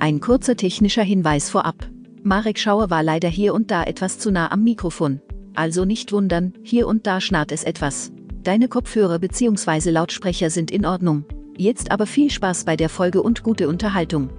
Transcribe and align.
Ein 0.00 0.20
kurzer 0.20 0.54
technischer 0.54 1.02
Hinweis 1.02 1.50
vorab. 1.50 1.90
Marek 2.22 2.60
Schauer 2.60 2.88
war 2.88 3.02
leider 3.02 3.28
hier 3.28 3.52
und 3.52 3.72
da 3.72 3.82
etwas 3.82 4.20
zu 4.20 4.30
nah 4.30 4.52
am 4.52 4.62
Mikrofon. 4.62 5.20
Also 5.56 5.84
nicht 5.84 6.12
wundern, 6.12 6.52
hier 6.62 6.86
und 6.86 7.08
da 7.08 7.20
schnarrt 7.20 7.50
es 7.50 7.64
etwas. 7.64 8.12
Deine 8.44 8.68
Kopfhörer 8.68 9.18
bzw. 9.18 9.90
Lautsprecher 9.90 10.50
sind 10.50 10.70
in 10.70 10.86
Ordnung. 10.86 11.24
Jetzt 11.56 11.90
aber 11.90 12.06
viel 12.06 12.30
Spaß 12.30 12.64
bei 12.64 12.76
der 12.76 12.88
Folge 12.88 13.22
und 13.22 13.42
gute 13.42 13.68
Unterhaltung. 13.68 14.30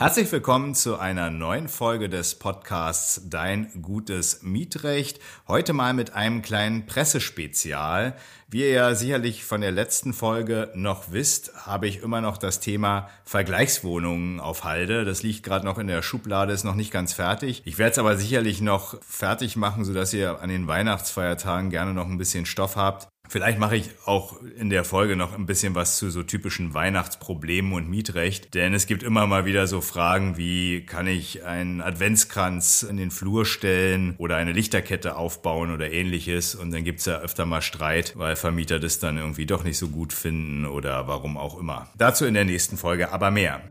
Herzlich 0.00 0.32
willkommen 0.32 0.74
zu 0.74 0.98
einer 0.98 1.28
neuen 1.28 1.68
Folge 1.68 2.08
des 2.08 2.36
Podcasts 2.36 3.20
Dein 3.28 3.82
gutes 3.82 4.40
Mietrecht. 4.42 5.20
Heute 5.46 5.74
mal 5.74 5.92
mit 5.92 6.14
einem 6.14 6.40
kleinen 6.40 6.86
Pressespezial. 6.86 8.16
Wie 8.48 8.62
ihr 8.62 8.70
ja 8.70 8.94
sicherlich 8.94 9.44
von 9.44 9.60
der 9.60 9.72
letzten 9.72 10.14
Folge 10.14 10.70
noch 10.74 11.12
wisst, 11.12 11.52
habe 11.66 11.86
ich 11.86 12.02
immer 12.02 12.22
noch 12.22 12.38
das 12.38 12.60
Thema 12.60 13.10
Vergleichswohnungen 13.24 14.40
auf 14.40 14.64
Halde. 14.64 15.04
Das 15.04 15.22
liegt 15.22 15.42
gerade 15.42 15.66
noch 15.66 15.76
in 15.76 15.86
der 15.86 16.00
Schublade, 16.00 16.54
ist 16.54 16.64
noch 16.64 16.74
nicht 16.74 16.92
ganz 16.92 17.12
fertig. 17.12 17.60
Ich 17.66 17.76
werde 17.76 17.92
es 17.92 17.98
aber 17.98 18.16
sicherlich 18.16 18.62
noch 18.62 18.96
fertig 19.02 19.56
machen, 19.56 19.84
sodass 19.84 20.14
ihr 20.14 20.40
an 20.40 20.48
den 20.48 20.66
Weihnachtsfeiertagen 20.66 21.68
gerne 21.68 21.92
noch 21.92 22.06
ein 22.06 22.16
bisschen 22.16 22.46
Stoff 22.46 22.76
habt. 22.76 23.09
Vielleicht 23.30 23.60
mache 23.60 23.76
ich 23.76 23.90
auch 24.06 24.42
in 24.58 24.70
der 24.70 24.82
Folge 24.82 25.14
noch 25.14 25.32
ein 25.32 25.46
bisschen 25.46 25.76
was 25.76 25.98
zu 25.98 26.10
so 26.10 26.24
typischen 26.24 26.74
Weihnachtsproblemen 26.74 27.72
und 27.74 27.88
Mietrecht, 27.88 28.54
denn 28.54 28.74
es 28.74 28.88
gibt 28.88 29.04
immer 29.04 29.24
mal 29.28 29.44
wieder 29.44 29.68
so 29.68 29.80
Fragen 29.80 30.36
wie, 30.36 30.84
kann 30.84 31.06
ich 31.06 31.44
einen 31.44 31.80
Adventskranz 31.80 32.82
in 32.82 32.96
den 32.96 33.12
Flur 33.12 33.46
stellen 33.46 34.16
oder 34.18 34.36
eine 34.36 34.50
Lichterkette 34.50 35.14
aufbauen 35.14 35.72
oder 35.72 35.92
ähnliches 35.92 36.56
und 36.56 36.72
dann 36.72 36.82
gibt's 36.82 37.06
ja 37.06 37.20
öfter 37.20 37.46
mal 37.46 37.62
Streit, 37.62 38.14
weil 38.16 38.34
Vermieter 38.34 38.80
das 38.80 38.98
dann 38.98 39.16
irgendwie 39.16 39.46
doch 39.46 39.62
nicht 39.62 39.78
so 39.78 39.90
gut 39.90 40.12
finden 40.12 40.66
oder 40.66 41.06
warum 41.06 41.36
auch 41.36 41.56
immer. 41.56 41.88
Dazu 41.96 42.24
in 42.24 42.34
der 42.34 42.44
nächsten 42.44 42.78
Folge 42.78 43.12
aber 43.12 43.30
mehr. 43.30 43.62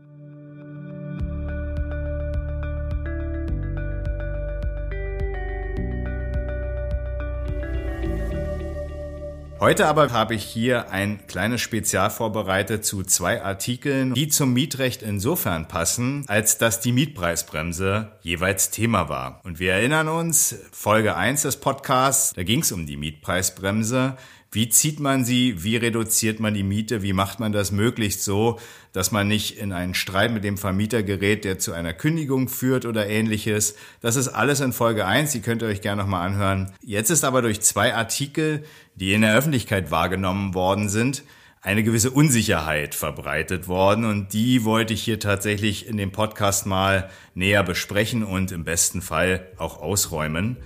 Heute 9.60 9.88
aber 9.88 10.10
habe 10.10 10.34
ich 10.34 10.44
hier 10.44 10.90
ein 10.90 11.26
kleines 11.26 11.60
Spezial 11.60 12.08
vorbereitet 12.08 12.82
zu 12.82 13.02
zwei 13.02 13.42
Artikeln, 13.42 14.14
die 14.14 14.28
zum 14.28 14.54
Mietrecht 14.54 15.02
insofern 15.02 15.68
passen, 15.68 16.24
als 16.28 16.56
dass 16.56 16.80
die 16.80 16.92
Mietpreisbremse 16.92 18.10
jeweils 18.22 18.70
Thema 18.70 19.10
war. 19.10 19.42
Und 19.44 19.58
wir 19.58 19.74
erinnern 19.74 20.08
uns, 20.08 20.56
Folge 20.72 21.14
1 21.14 21.42
des 21.42 21.58
Podcasts, 21.58 22.32
da 22.32 22.42
ging 22.42 22.62
es 22.62 22.72
um 22.72 22.86
die 22.86 22.96
Mietpreisbremse. 22.96 24.16
Wie 24.52 24.68
zieht 24.68 24.98
man 24.98 25.24
sie? 25.24 25.62
Wie 25.62 25.76
reduziert 25.76 26.40
man 26.40 26.54
die 26.54 26.64
Miete? 26.64 27.02
Wie 27.02 27.12
macht 27.12 27.38
man 27.38 27.52
das 27.52 27.70
möglichst 27.70 28.24
so, 28.24 28.58
dass 28.92 29.12
man 29.12 29.28
nicht 29.28 29.58
in 29.58 29.72
einen 29.72 29.94
Streit 29.94 30.32
mit 30.32 30.42
dem 30.42 30.58
Vermieter 30.58 31.04
gerät, 31.04 31.44
der 31.44 31.60
zu 31.60 31.72
einer 31.72 31.92
Kündigung 31.92 32.48
führt 32.48 32.84
oder 32.84 33.06
ähnliches? 33.06 33.76
Das 34.00 34.16
ist 34.16 34.26
alles 34.26 34.58
in 34.58 34.72
Folge 34.72 35.06
1. 35.06 35.30
Die 35.30 35.40
könnt 35.40 35.62
ihr 35.62 35.68
euch 35.68 35.82
gerne 35.82 36.02
nochmal 36.02 36.26
anhören. 36.26 36.72
Jetzt 36.82 37.10
ist 37.10 37.22
aber 37.22 37.42
durch 37.42 37.60
zwei 37.60 37.94
Artikel, 37.94 38.64
die 38.96 39.12
in 39.12 39.20
der 39.20 39.36
Öffentlichkeit 39.36 39.92
wahrgenommen 39.92 40.52
worden 40.52 40.88
sind, 40.88 41.22
eine 41.62 41.84
gewisse 41.84 42.10
Unsicherheit 42.10 42.96
verbreitet 42.96 43.68
worden 43.68 44.04
und 44.04 44.32
die 44.32 44.64
wollte 44.64 44.94
ich 44.94 45.02
hier 45.02 45.20
tatsächlich 45.20 45.86
in 45.86 45.96
dem 45.96 46.10
Podcast 46.10 46.66
mal 46.66 47.10
näher 47.34 47.62
besprechen 47.62 48.24
und 48.24 48.50
im 48.50 48.64
besten 48.64 49.02
Fall 49.02 49.46
auch 49.58 49.80
ausräumen. 49.80 50.56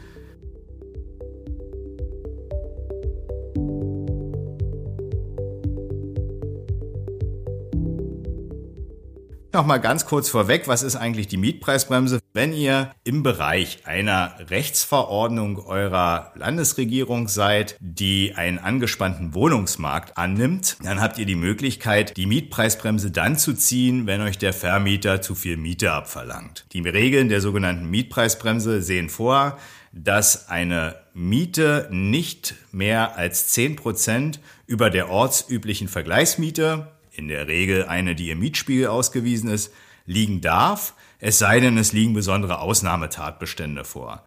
Nochmal 9.54 9.80
ganz 9.80 10.04
kurz 10.04 10.28
vorweg, 10.28 10.66
was 10.66 10.82
ist 10.82 10.96
eigentlich 10.96 11.28
die 11.28 11.36
Mietpreisbremse? 11.36 12.18
Wenn 12.32 12.52
ihr 12.52 12.90
im 13.04 13.22
Bereich 13.22 13.86
einer 13.86 14.34
Rechtsverordnung 14.50 15.64
eurer 15.64 16.32
Landesregierung 16.34 17.28
seid, 17.28 17.76
die 17.78 18.32
einen 18.34 18.58
angespannten 18.58 19.32
Wohnungsmarkt 19.32 20.18
annimmt, 20.18 20.76
dann 20.82 21.00
habt 21.00 21.18
ihr 21.18 21.24
die 21.24 21.36
Möglichkeit, 21.36 22.16
die 22.16 22.26
Mietpreisbremse 22.26 23.12
dann 23.12 23.38
zu 23.38 23.54
ziehen, 23.54 24.08
wenn 24.08 24.22
euch 24.22 24.38
der 24.38 24.52
Vermieter 24.52 25.22
zu 25.22 25.36
viel 25.36 25.56
Miete 25.56 25.92
abverlangt. 25.92 26.66
Die 26.72 26.80
Regeln 26.80 27.28
der 27.28 27.40
sogenannten 27.40 27.88
Mietpreisbremse 27.88 28.82
sehen 28.82 29.08
vor, 29.08 29.56
dass 29.92 30.48
eine 30.48 30.96
Miete 31.14 31.86
nicht 31.92 32.56
mehr 32.72 33.16
als 33.16 33.46
zehn 33.46 33.76
Prozent 33.76 34.40
über 34.66 34.90
der 34.90 35.10
ortsüblichen 35.10 35.86
Vergleichsmiete 35.86 36.88
in 37.16 37.28
der 37.28 37.48
Regel 37.48 37.86
eine, 37.86 38.14
die 38.14 38.30
im 38.30 38.40
Mietspiegel 38.40 38.88
ausgewiesen 38.88 39.50
ist, 39.50 39.72
liegen 40.06 40.40
darf, 40.40 40.94
es 41.18 41.38
sei 41.38 41.60
denn, 41.60 41.78
es 41.78 41.92
liegen 41.92 42.12
besondere 42.12 42.58
Ausnahmetatbestände 42.58 43.84
vor. 43.84 44.24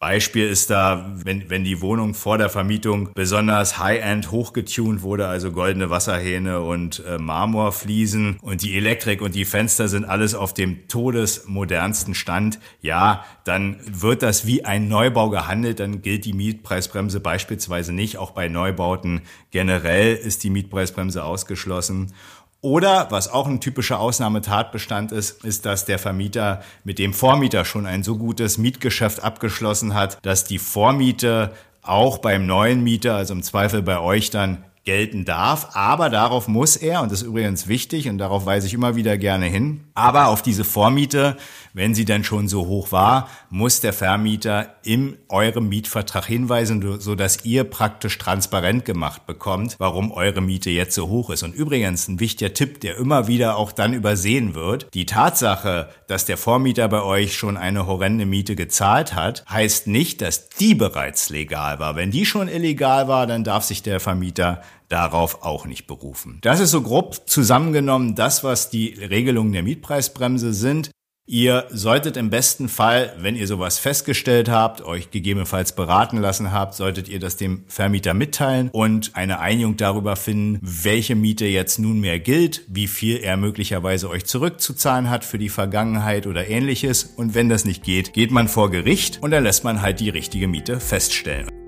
Beispiel 0.00 0.48
ist 0.48 0.70
da, 0.70 1.12
wenn, 1.14 1.50
wenn 1.50 1.62
die 1.62 1.82
Wohnung 1.82 2.14
vor 2.14 2.38
der 2.38 2.48
Vermietung 2.48 3.10
besonders 3.14 3.78
high-end 3.78 4.30
hochgetunt 4.30 5.02
wurde, 5.02 5.28
also 5.28 5.52
goldene 5.52 5.90
Wasserhähne 5.90 6.62
und 6.62 7.04
äh, 7.06 7.18
Marmorfliesen 7.18 8.38
und 8.40 8.62
die 8.62 8.78
Elektrik 8.78 9.20
und 9.20 9.34
die 9.34 9.44
Fenster 9.44 9.88
sind 9.88 10.06
alles 10.06 10.34
auf 10.34 10.54
dem 10.54 10.88
todesmodernsten 10.88 12.14
Stand, 12.14 12.58
ja, 12.80 13.26
dann 13.44 13.76
wird 13.84 14.22
das 14.22 14.46
wie 14.46 14.64
ein 14.64 14.88
Neubau 14.88 15.28
gehandelt, 15.28 15.80
dann 15.80 16.00
gilt 16.00 16.24
die 16.24 16.32
Mietpreisbremse 16.32 17.20
beispielsweise 17.20 17.92
nicht. 17.92 18.16
Auch 18.16 18.30
bei 18.30 18.48
Neubauten 18.48 19.20
generell 19.50 20.16
ist 20.16 20.44
die 20.44 20.50
Mietpreisbremse 20.50 21.24
ausgeschlossen. 21.24 22.14
Oder, 22.62 23.06
was 23.10 23.32
auch 23.32 23.46
ein 23.46 23.60
typischer 23.60 24.00
Ausnahmetatbestand 24.00 25.12
ist, 25.12 25.44
ist, 25.44 25.64
dass 25.64 25.86
der 25.86 25.98
Vermieter 25.98 26.62
mit 26.84 26.98
dem 26.98 27.14
Vormieter 27.14 27.64
schon 27.64 27.86
ein 27.86 28.02
so 28.02 28.18
gutes 28.18 28.58
Mietgeschäft 28.58 29.22
abgeschlossen 29.24 29.94
hat, 29.94 30.18
dass 30.22 30.44
die 30.44 30.58
Vormiete 30.58 31.52
auch 31.82 32.18
beim 32.18 32.44
neuen 32.44 32.82
Mieter, 32.82 33.16
also 33.16 33.32
im 33.32 33.42
Zweifel 33.42 33.82
bei 33.82 33.98
euch 33.98 34.28
dann, 34.28 34.64
gelten 34.84 35.24
darf. 35.24 35.70
Aber 35.74 36.10
darauf 36.10 36.48
muss 36.48 36.76
er, 36.76 37.02
und 37.02 37.12
das 37.12 37.22
ist 37.22 37.28
übrigens 37.28 37.68
wichtig, 37.68 38.08
und 38.08 38.18
darauf 38.18 38.46
weise 38.46 38.66
ich 38.66 38.74
immer 38.74 38.96
wieder 38.96 39.16
gerne 39.18 39.46
hin, 39.46 39.84
aber 39.94 40.28
auf 40.28 40.42
diese 40.42 40.64
Vormiete, 40.64 41.36
wenn 41.72 41.94
sie 41.94 42.04
denn 42.04 42.24
schon 42.24 42.48
so 42.48 42.66
hoch 42.66 42.92
war, 42.92 43.28
muss 43.48 43.80
der 43.80 43.92
Vermieter 43.92 44.74
in 44.82 45.16
eurem 45.28 45.68
Mietvertrag 45.68 46.26
hinweisen, 46.26 47.00
so 47.00 47.14
dass 47.14 47.44
ihr 47.44 47.64
praktisch 47.64 48.18
transparent 48.18 48.84
gemacht 48.84 49.26
bekommt, 49.26 49.76
warum 49.78 50.12
eure 50.12 50.40
Miete 50.40 50.70
jetzt 50.70 50.94
so 50.94 51.08
hoch 51.08 51.30
ist. 51.30 51.42
Und 51.42 51.54
übrigens 51.54 52.08
ein 52.08 52.20
wichtiger 52.20 52.54
Tipp, 52.54 52.80
der 52.80 52.96
immer 52.96 53.28
wieder 53.28 53.56
auch 53.56 53.72
dann 53.72 53.92
übersehen 53.92 54.54
wird. 54.54 54.88
Die 54.94 55.06
Tatsache, 55.06 55.88
dass 56.06 56.24
der 56.24 56.36
Vormieter 56.36 56.88
bei 56.88 57.02
euch 57.02 57.36
schon 57.36 57.56
eine 57.56 57.86
horrende 57.86 58.26
Miete 58.26 58.56
gezahlt 58.56 59.14
hat, 59.14 59.44
heißt 59.48 59.86
nicht, 59.86 60.22
dass 60.22 60.48
die 60.48 60.74
bereits 60.74 61.30
legal 61.30 61.78
war. 61.78 61.96
Wenn 61.96 62.10
die 62.10 62.26
schon 62.26 62.48
illegal 62.48 63.08
war, 63.08 63.26
dann 63.26 63.44
darf 63.44 63.64
sich 63.64 63.82
der 63.82 64.00
Vermieter 64.00 64.62
darauf 64.88 65.42
auch 65.44 65.66
nicht 65.66 65.86
berufen. 65.86 66.38
Das 66.42 66.60
ist 66.60 66.72
so 66.72 66.82
grob 66.82 67.28
zusammengenommen 67.28 68.14
das, 68.14 68.44
was 68.44 68.70
die 68.70 68.88
Regelungen 68.88 69.52
der 69.52 69.62
Mietpreisbremse 69.62 70.52
sind. 70.52 70.90
Ihr 71.32 71.66
solltet 71.70 72.16
im 72.16 72.28
besten 72.28 72.68
Fall, 72.68 73.14
wenn 73.16 73.36
ihr 73.36 73.46
sowas 73.46 73.78
festgestellt 73.78 74.48
habt, 74.48 74.82
euch 74.82 75.12
gegebenenfalls 75.12 75.76
beraten 75.76 76.16
lassen 76.16 76.50
habt, 76.50 76.74
solltet 76.74 77.08
ihr 77.08 77.20
das 77.20 77.36
dem 77.36 77.62
Vermieter 77.68 78.14
mitteilen 78.14 78.68
und 78.72 79.14
eine 79.14 79.38
Einigung 79.38 79.76
darüber 79.76 80.16
finden, 80.16 80.58
welche 80.60 81.14
Miete 81.14 81.46
jetzt 81.46 81.78
nunmehr 81.78 82.18
gilt, 82.18 82.64
wie 82.66 82.88
viel 82.88 83.18
er 83.18 83.36
möglicherweise 83.36 84.10
euch 84.10 84.24
zurückzuzahlen 84.26 85.08
hat 85.08 85.24
für 85.24 85.38
die 85.38 85.50
Vergangenheit 85.50 86.26
oder 86.26 86.48
ähnliches. 86.48 87.04
Und 87.04 87.36
wenn 87.36 87.48
das 87.48 87.64
nicht 87.64 87.84
geht, 87.84 88.12
geht 88.12 88.32
man 88.32 88.48
vor 88.48 88.68
Gericht 88.68 89.22
und 89.22 89.30
dann 89.30 89.44
lässt 89.44 89.62
man 89.62 89.82
halt 89.82 90.00
die 90.00 90.10
richtige 90.10 90.48
Miete 90.48 90.80
feststellen. 90.80 91.59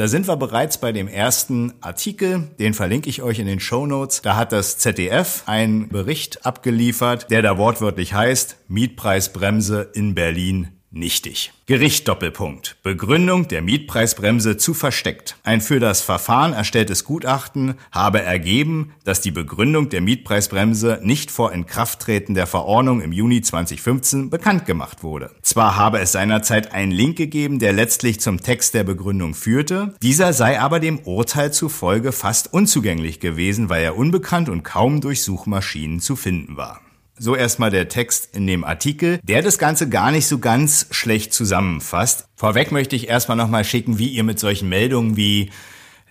Da 0.00 0.08
sind 0.08 0.28
wir 0.28 0.38
bereits 0.38 0.78
bei 0.78 0.92
dem 0.92 1.08
ersten 1.08 1.74
Artikel, 1.82 2.48
den 2.58 2.72
verlinke 2.72 3.10
ich 3.10 3.20
euch 3.20 3.38
in 3.38 3.44
den 3.44 3.60
Show 3.60 3.84
Notes. 3.84 4.22
Da 4.22 4.34
hat 4.34 4.50
das 4.50 4.78
ZDF 4.78 5.42
einen 5.44 5.90
Bericht 5.90 6.46
abgeliefert, 6.46 7.30
der 7.30 7.42
da 7.42 7.58
wortwörtlich 7.58 8.14
heißt 8.14 8.56
Mietpreisbremse 8.66 9.90
in 9.92 10.14
Berlin 10.14 10.79
nichtig. 10.90 11.52
Gericht 11.66 12.08
Doppelpunkt. 12.08 12.76
Begründung 12.82 13.46
der 13.46 13.62
Mietpreisbremse 13.62 14.56
zu 14.56 14.74
versteckt. 14.74 15.36
Ein 15.44 15.60
für 15.60 15.78
das 15.78 16.00
Verfahren 16.00 16.52
erstelltes 16.52 17.04
Gutachten 17.04 17.74
habe 17.92 18.22
ergeben, 18.22 18.92
dass 19.04 19.20
die 19.20 19.30
Begründung 19.30 19.88
der 19.88 20.00
Mietpreisbremse 20.00 21.00
nicht 21.02 21.30
vor 21.30 21.52
Inkrafttreten 21.52 22.34
der 22.34 22.46
Verordnung 22.46 23.00
im 23.00 23.12
Juni 23.12 23.40
2015 23.40 24.30
bekannt 24.30 24.66
gemacht 24.66 25.02
wurde. 25.02 25.30
Zwar 25.42 25.76
habe 25.76 26.00
es 26.00 26.12
seinerzeit 26.12 26.72
einen 26.72 26.92
Link 26.92 27.16
gegeben, 27.16 27.60
der 27.60 27.72
letztlich 27.72 28.20
zum 28.20 28.42
Text 28.42 28.74
der 28.74 28.84
Begründung 28.84 29.34
führte, 29.34 29.94
dieser 30.02 30.32
sei 30.32 30.60
aber 30.60 30.80
dem 30.80 30.98
Urteil 31.00 31.52
zufolge 31.52 32.12
fast 32.12 32.52
unzugänglich 32.52 33.20
gewesen, 33.20 33.68
weil 33.68 33.84
er 33.84 33.96
unbekannt 33.96 34.48
und 34.48 34.64
kaum 34.64 35.00
durch 35.00 35.22
Suchmaschinen 35.22 36.00
zu 36.00 36.16
finden 36.16 36.56
war. 36.56 36.80
So 37.22 37.36
erstmal 37.36 37.68
der 37.68 37.90
Text 37.90 38.34
in 38.34 38.46
dem 38.46 38.64
Artikel, 38.64 39.20
der 39.22 39.42
das 39.42 39.58
Ganze 39.58 39.90
gar 39.90 40.10
nicht 40.10 40.26
so 40.26 40.38
ganz 40.38 40.86
schlecht 40.90 41.34
zusammenfasst. 41.34 42.24
Vorweg 42.34 42.72
möchte 42.72 42.96
ich 42.96 43.10
erstmal 43.10 43.36
nochmal 43.36 43.64
schicken, 43.64 43.98
wie 43.98 44.08
ihr 44.08 44.24
mit 44.24 44.38
solchen 44.38 44.70
Meldungen 44.70 45.18
wie 45.18 45.50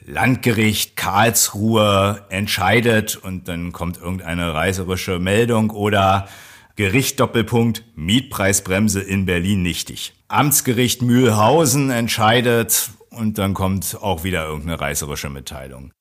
Landgericht 0.05 0.95
Karlsruhe 0.95 2.27
entscheidet 2.29 3.15
und 3.15 3.47
dann 3.47 3.71
kommt 3.71 3.97
irgendeine 3.97 4.53
reißerische 4.53 5.17
Meldung 5.17 5.71
oder 5.71 6.27
Gericht 6.75 7.19
Doppelpunkt 7.19 7.85
Mietpreisbremse 7.95 9.01
in 9.01 9.25
Berlin 9.25 9.63
nichtig. 9.63 10.13
Amtsgericht 10.27 11.01
Mühlhausen 11.01 11.89
entscheidet 11.89 12.91
und 13.09 13.39
dann 13.39 13.55
kommt 13.55 13.97
auch 13.99 14.23
wieder 14.23 14.45
irgendeine 14.45 14.79
reißerische 14.79 15.31
Mitteilung. 15.31 15.91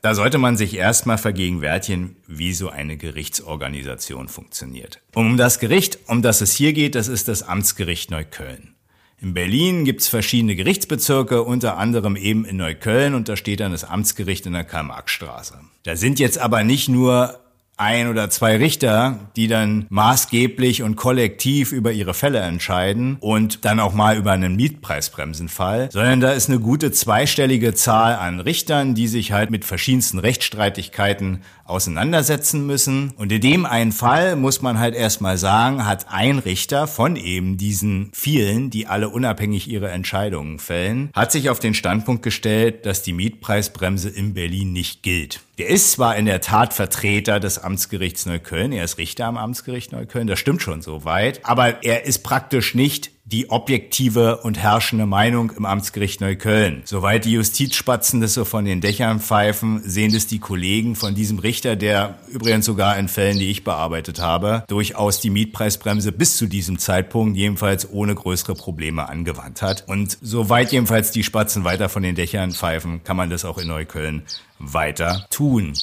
Da 0.00 0.14
sollte 0.14 0.38
man 0.38 0.56
sich 0.56 0.76
erstmal 0.76 1.18
vergegenwärtigen, 1.18 2.16
wie 2.28 2.52
so 2.52 2.68
eine 2.68 2.96
Gerichtsorganisation 2.96 4.28
funktioniert. 4.28 5.00
Um 5.12 5.36
das 5.36 5.58
Gericht, 5.58 5.98
um 6.06 6.22
das 6.22 6.40
es 6.40 6.52
hier 6.52 6.72
geht, 6.72 6.94
das 6.94 7.08
ist 7.08 7.26
das 7.26 7.42
Amtsgericht 7.42 8.12
Neukölln. 8.12 8.76
In 9.20 9.34
Berlin 9.34 9.84
gibt's 9.84 10.06
verschiedene 10.06 10.54
Gerichtsbezirke, 10.54 11.42
unter 11.42 11.76
anderem 11.76 12.14
eben 12.14 12.44
in 12.44 12.56
Neukölln 12.56 13.14
und 13.14 13.28
da 13.28 13.36
steht 13.36 13.58
dann 13.58 13.72
das 13.72 13.82
Amtsgericht 13.82 14.46
in 14.46 14.52
der 14.52 14.62
Karl-Marx-Straße. 14.62 15.58
Da 15.82 15.96
sind 15.96 16.20
jetzt 16.20 16.38
aber 16.38 16.62
nicht 16.62 16.88
nur 16.88 17.40
ein 17.78 18.08
oder 18.08 18.28
zwei 18.28 18.56
Richter, 18.56 19.30
die 19.36 19.46
dann 19.46 19.86
maßgeblich 19.88 20.82
und 20.82 20.96
kollektiv 20.96 21.72
über 21.72 21.92
ihre 21.92 22.12
Fälle 22.12 22.40
entscheiden 22.40 23.16
und 23.20 23.64
dann 23.64 23.80
auch 23.80 23.94
mal 23.94 24.16
über 24.16 24.32
einen 24.32 24.56
Mietpreisbremsenfall, 24.56 25.90
sondern 25.92 26.20
da 26.20 26.32
ist 26.32 26.48
eine 26.48 26.58
gute 26.58 26.90
zweistellige 26.90 27.74
Zahl 27.74 28.16
an 28.16 28.40
Richtern, 28.40 28.94
die 28.94 29.08
sich 29.08 29.32
halt 29.32 29.50
mit 29.50 29.64
verschiedensten 29.64 30.18
Rechtsstreitigkeiten 30.18 31.42
auseinandersetzen 31.68 32.66
müssen. 32.66 33.12
Und 33.16 33.30
in 33.30 33.40
dem 33.40 33.66
einen 33.66 33.92
Fall 33.92 34.36
muss 34.36 34.62
man 34.62 34.78
halt 34.78 34.94
erstmal 34.94 35.38
sagen, 35.38 35.84
hat 35.84 36.06
ein 36.10 36.38
Richter 36.38 36.86
von 36.86 37.16
eben 37.16 37.56
diesen 37.56 38.10
vielen, 38.14 38.70
die 38.70 38.86
alle 38.86 39.10
unabhängig 39.10 39.68
ihre 39.68 39.90
Entscheidungen 39.90 40.58
fällen, 40.58 41.10
hat 41.14 41.32
sich 41.32 41.50
auf 41.50 41.58
den 41.58 41.74
Standpunkt 41.74 42.22
gestellt, 42.22 42.86
dass 42.86 43.02
die 43.02 43.12
Mietpreisbremse 43.12 44.08
in 44.08 44.34
Berlin 44.34 44.72
nicht 44.72 45.02
gilt. 45.02 45.40
Der 45.58 45.68
ist 45.68 45.92
zwar 45.92 46.16
in 46.16 46.26
der 46.26 46.40
Tat 46.40 46.72
Vertreter 46.72 47.40
des 47.40 47.58
Amtsgerichts 47.58 48.26
Neukölln, 48.26 48.72
er 48.72 48.84
ist 48.84 48.98
Richter 48.98 49.26
am 49.26 49.36
Amtsgericht 49.36 49.92
Neukölln, 49.92 50.28
das 50.28 50.38
stimmt 50.38 50.62
schon 50.62 50.82
so 50.82 51.04
weit, 51.04 51.44
aber 51.44 51.82
er 51.82 52.04
ist 52.04 52.20
praktisch 52.20 52.74
nicht 52.74 53.10
die 53.30 53.50
objektive 53.50 54.38
und 54.38 54.56
herrschende 54.58 55.04
Meinung 55.04 55.50
im 55.50 55.66
Amtsgericht 55.66 56.22
Neukölln. 56.22 56.80
Soweit 56.86 57.26
die 57.26 57.32
Justizspatzen 57.32 58.22
das 58.22 58.32
so 58.32 58.46
von 58.46 58.64
den 58.64 58.80
Dächern 58.80 59.20
pfeifen, 59.20 59.82
sehen 59.84 60.14
das 60.14 60.26
die 60.26 60.38
Kollegen 60.38 60.96
von 60.96 61.14
diesem 61.14 61.38
Richter, 61.38 61.76
der 61.76 62.18
übrigens 62.28 62.64
sogar 62.64 62.96
in 62.96 63.08
Fällen, 63.08 63.38
die 63.38 63.50
ich 63.50 63.64
bearbeitet 63.64 64.18
habe, 64.18 64.64
durchaus 64.68 65.20
die 65.20 65.28
Mietpreisbremse 65.28 66.10
bis 66.10 66.38
zu 66.38 66.46
diesem 66.46 66.78
Zeitpunkt 66.78 67.36
jedenfalls 67.36 67.90
ohne 67.90 68.14
größere 68.14 68.54
Probleme 68.54 69.06
angewandt 69.10 69.60
hat. 69.60 69.84
Und 69.86 70.16
soweit 70.22 70.72
jedenfalls 70.72 71.10
die 71.10 71.22
Spatzen 71.22 71.64
weiter 71.64 71.90
von 71.90 72.02
den 72.02 72.14
Dächern 72.14 72.52
pfeifen, 72.52 73.04
kann 73.04 73.18
man 73.18 73.28
das 73.28 73.44
auch 73.44 73.58
in 73.58 73.68
Neukölln 73.68 74.22
weiter 74.58 75.26
tun. 75.30 75.74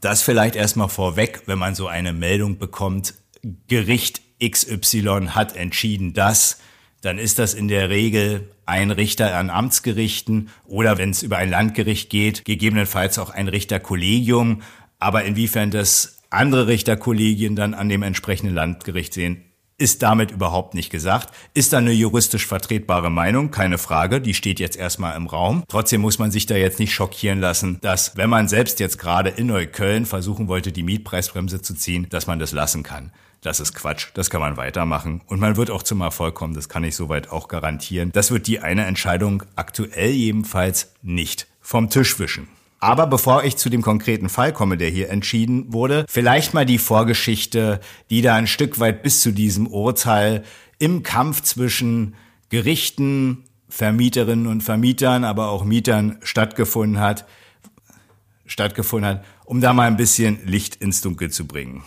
Das 0.00 0.22
vielleicht 0.22 0.56
erstmal 0.56 0.88
vorweg, 0.88 1.42
wenn 1.44 1.58
man 1.58 1.74
so 1.74 1.86
eine 1.86 2.14
Meldung 2.14 2.56
bekommt, 2.56 3.12
Gericht 3.68 4.22
XY 4.42 5.28
hat 5.30 5.56
entschieden 5.56 6.12
das, 6.14 6.60
dann 7.02 7.18
ist 7.18 7.38
das 7.38 7.54
in 7.54 7.68
der 7.68 7.88
Regel 7.88 8.50
ein 8.66 8.90
Richter 8.90 9.36
an 9.36 9.50
Amtsgerichten 9.50 10.50
oder 10.66 10.98
wenn 10.98 11.10
es 11.10 11.22
über 11.22 11.38
ein 11.38 11.50
Landgericht 11.50 12.10
geht, 12.10 12.44
gegebenenfalls 12.44 13.18
auch 13.18 13.30
ein 13.30 13.48
Richterkollegium. 13.48 14.62
Aber 14.98 15.24
inwiefern 15.24 15.70
das 15.70 16.18
andere 16.28 16.66
Richterkollegien 16.66 17.56
dann 17.56 17.74
an 17.74 17.88
dem 17.88 18.02
entsprechenden 18.02 18.54
Landgericht 18.54 19.14
sehen, 19.14 19.44
ist 19.80 20.02
damit 20.02 20.30
überhaupt 20.30 20.74
nicht 20.74 20.90
gesagt. 20.90 21.34
Ist 21.54 21.72
da 21.72 21.78
eine 21.78 21.92
juristisch 21.92 22.46
vertretbare 22.46 23.10
Meinung? 23.10 23.50
Keine 23.50 23.78
Frage. 23.78 24.20
Die 24.20 24.34
steht 24.34 24.60
jetzt 24.60 24.76
erstmal 24.76 25.16
im 25.16 25.26
Raum. 25.26 25.64
Trotzdem 25.68 26.02
muss 26.02 26.18
man 26.18 26.30
sich 26.30 26.44
da 26.44 26.54
jetzt 26.54 26.78
nicht 26.78 26.92
schockieren 26.92 27.40
lassen, 27.40 27.78
dass 27.80 28.14
wenn 28.14 28.28
man 28.28 28.46
selbst 28.46 28.78
jetzt 28.78 28.98
gerade 28.98 29.30
in 29.30 29.46
Neukölln 29.46 30.04
versuchen 30.04 30.48
wollte, 30.48 30.70
die 30.70 30.82
Mietpreisbremse 30.82 31.62
zu 31.62 31.74
ziehen, 31.74 32.06
dass 32.10 32.26
man 32.26 32.38
das 32.38 32.52
lassen 32.52 32.82
kann. 32.82 33.10
Das 33.42 33.58
ist 33.58 33.74
Quatsch, 33.74 34.08
das 34.14 34.28
kann 34.28 34.42
man 34.42 34.58
weitermachen. 34.58 35.22
Und 35.26 35.40
man 35.40 35.56
wird 35.56 35.70
auch 35.70 35.82
zum 35.82 36.02
Erfolg 36.02 36.34
kommen, 36.34 36.54
das 36.54 36.68
kann 36.68 36.84
ich 36.84 36.94
soweit 36.94 37.30
auch 37.30 37.48
garantieren. 37.48 38.10
Das 38.12 38.30
wird 38.30 38.46
die 38.46 38.60
eine 38.60 38.84
Entscheidung 38.84 39.42
aktuell 39.56 40.10
jedenfalls 40.10 40.92
nicht 41.02 41.46
vom 41.60 41.88
Tisch 41.88 42.18
wischen. 42.18 42.48
Aber 42.80 43.06
bevor 43.06 43.44
ich 43.44 43.56
zu 43.56 43.68
dem 43.68 43.82
konkreten 43.82 44.28
Fall 44.28 44.52
komme, 44.52 44.76
der 44.76 44.88
hier 44.88 45.10
entschieden 45.10 45.72
wurde, 45.72 46.06
vielleicht 46.08 46.54
mal 46.54 46.66
die 46.66 46.78
Vorgeschichte, 46.78 47.80
die 48.08 48.22
da 48.22 48.34
ein 48.34 48.46
Stück 48.46 48.78
weit 48.78 49.02
bis 49.02 49.22
zu 49.22 49.32
diesem 49.32 49.66
Urteil 49.66 50.44
im 50.78 51.02
Kampf 51.02 51.42
zwischen 51.42 52.14
Gerichten, 52.48 53.44
Vermieterinnen 53.68 54.46
und 54.46 54.62
Vermietern, 54.62 55.24
aber 55.24 55.50
auch 55.50 55.64
Mietern 55.64 56.18
stattgefunden 56.22 57.00
hat, 57.00 57.26
stattgefunden 58.46 59.08
hat, 59.08 59.24
um 59.44 59.60
da 59.60 59.72
mal 59.72 59.86
ein 59.86 59.96
bisschen 59.96 60.40
Licht 60.46 60.76
ins 60.76 61.00
Dunkel 61.02 61.30
zu 61.30 61.46
bringen. 61.46 61.84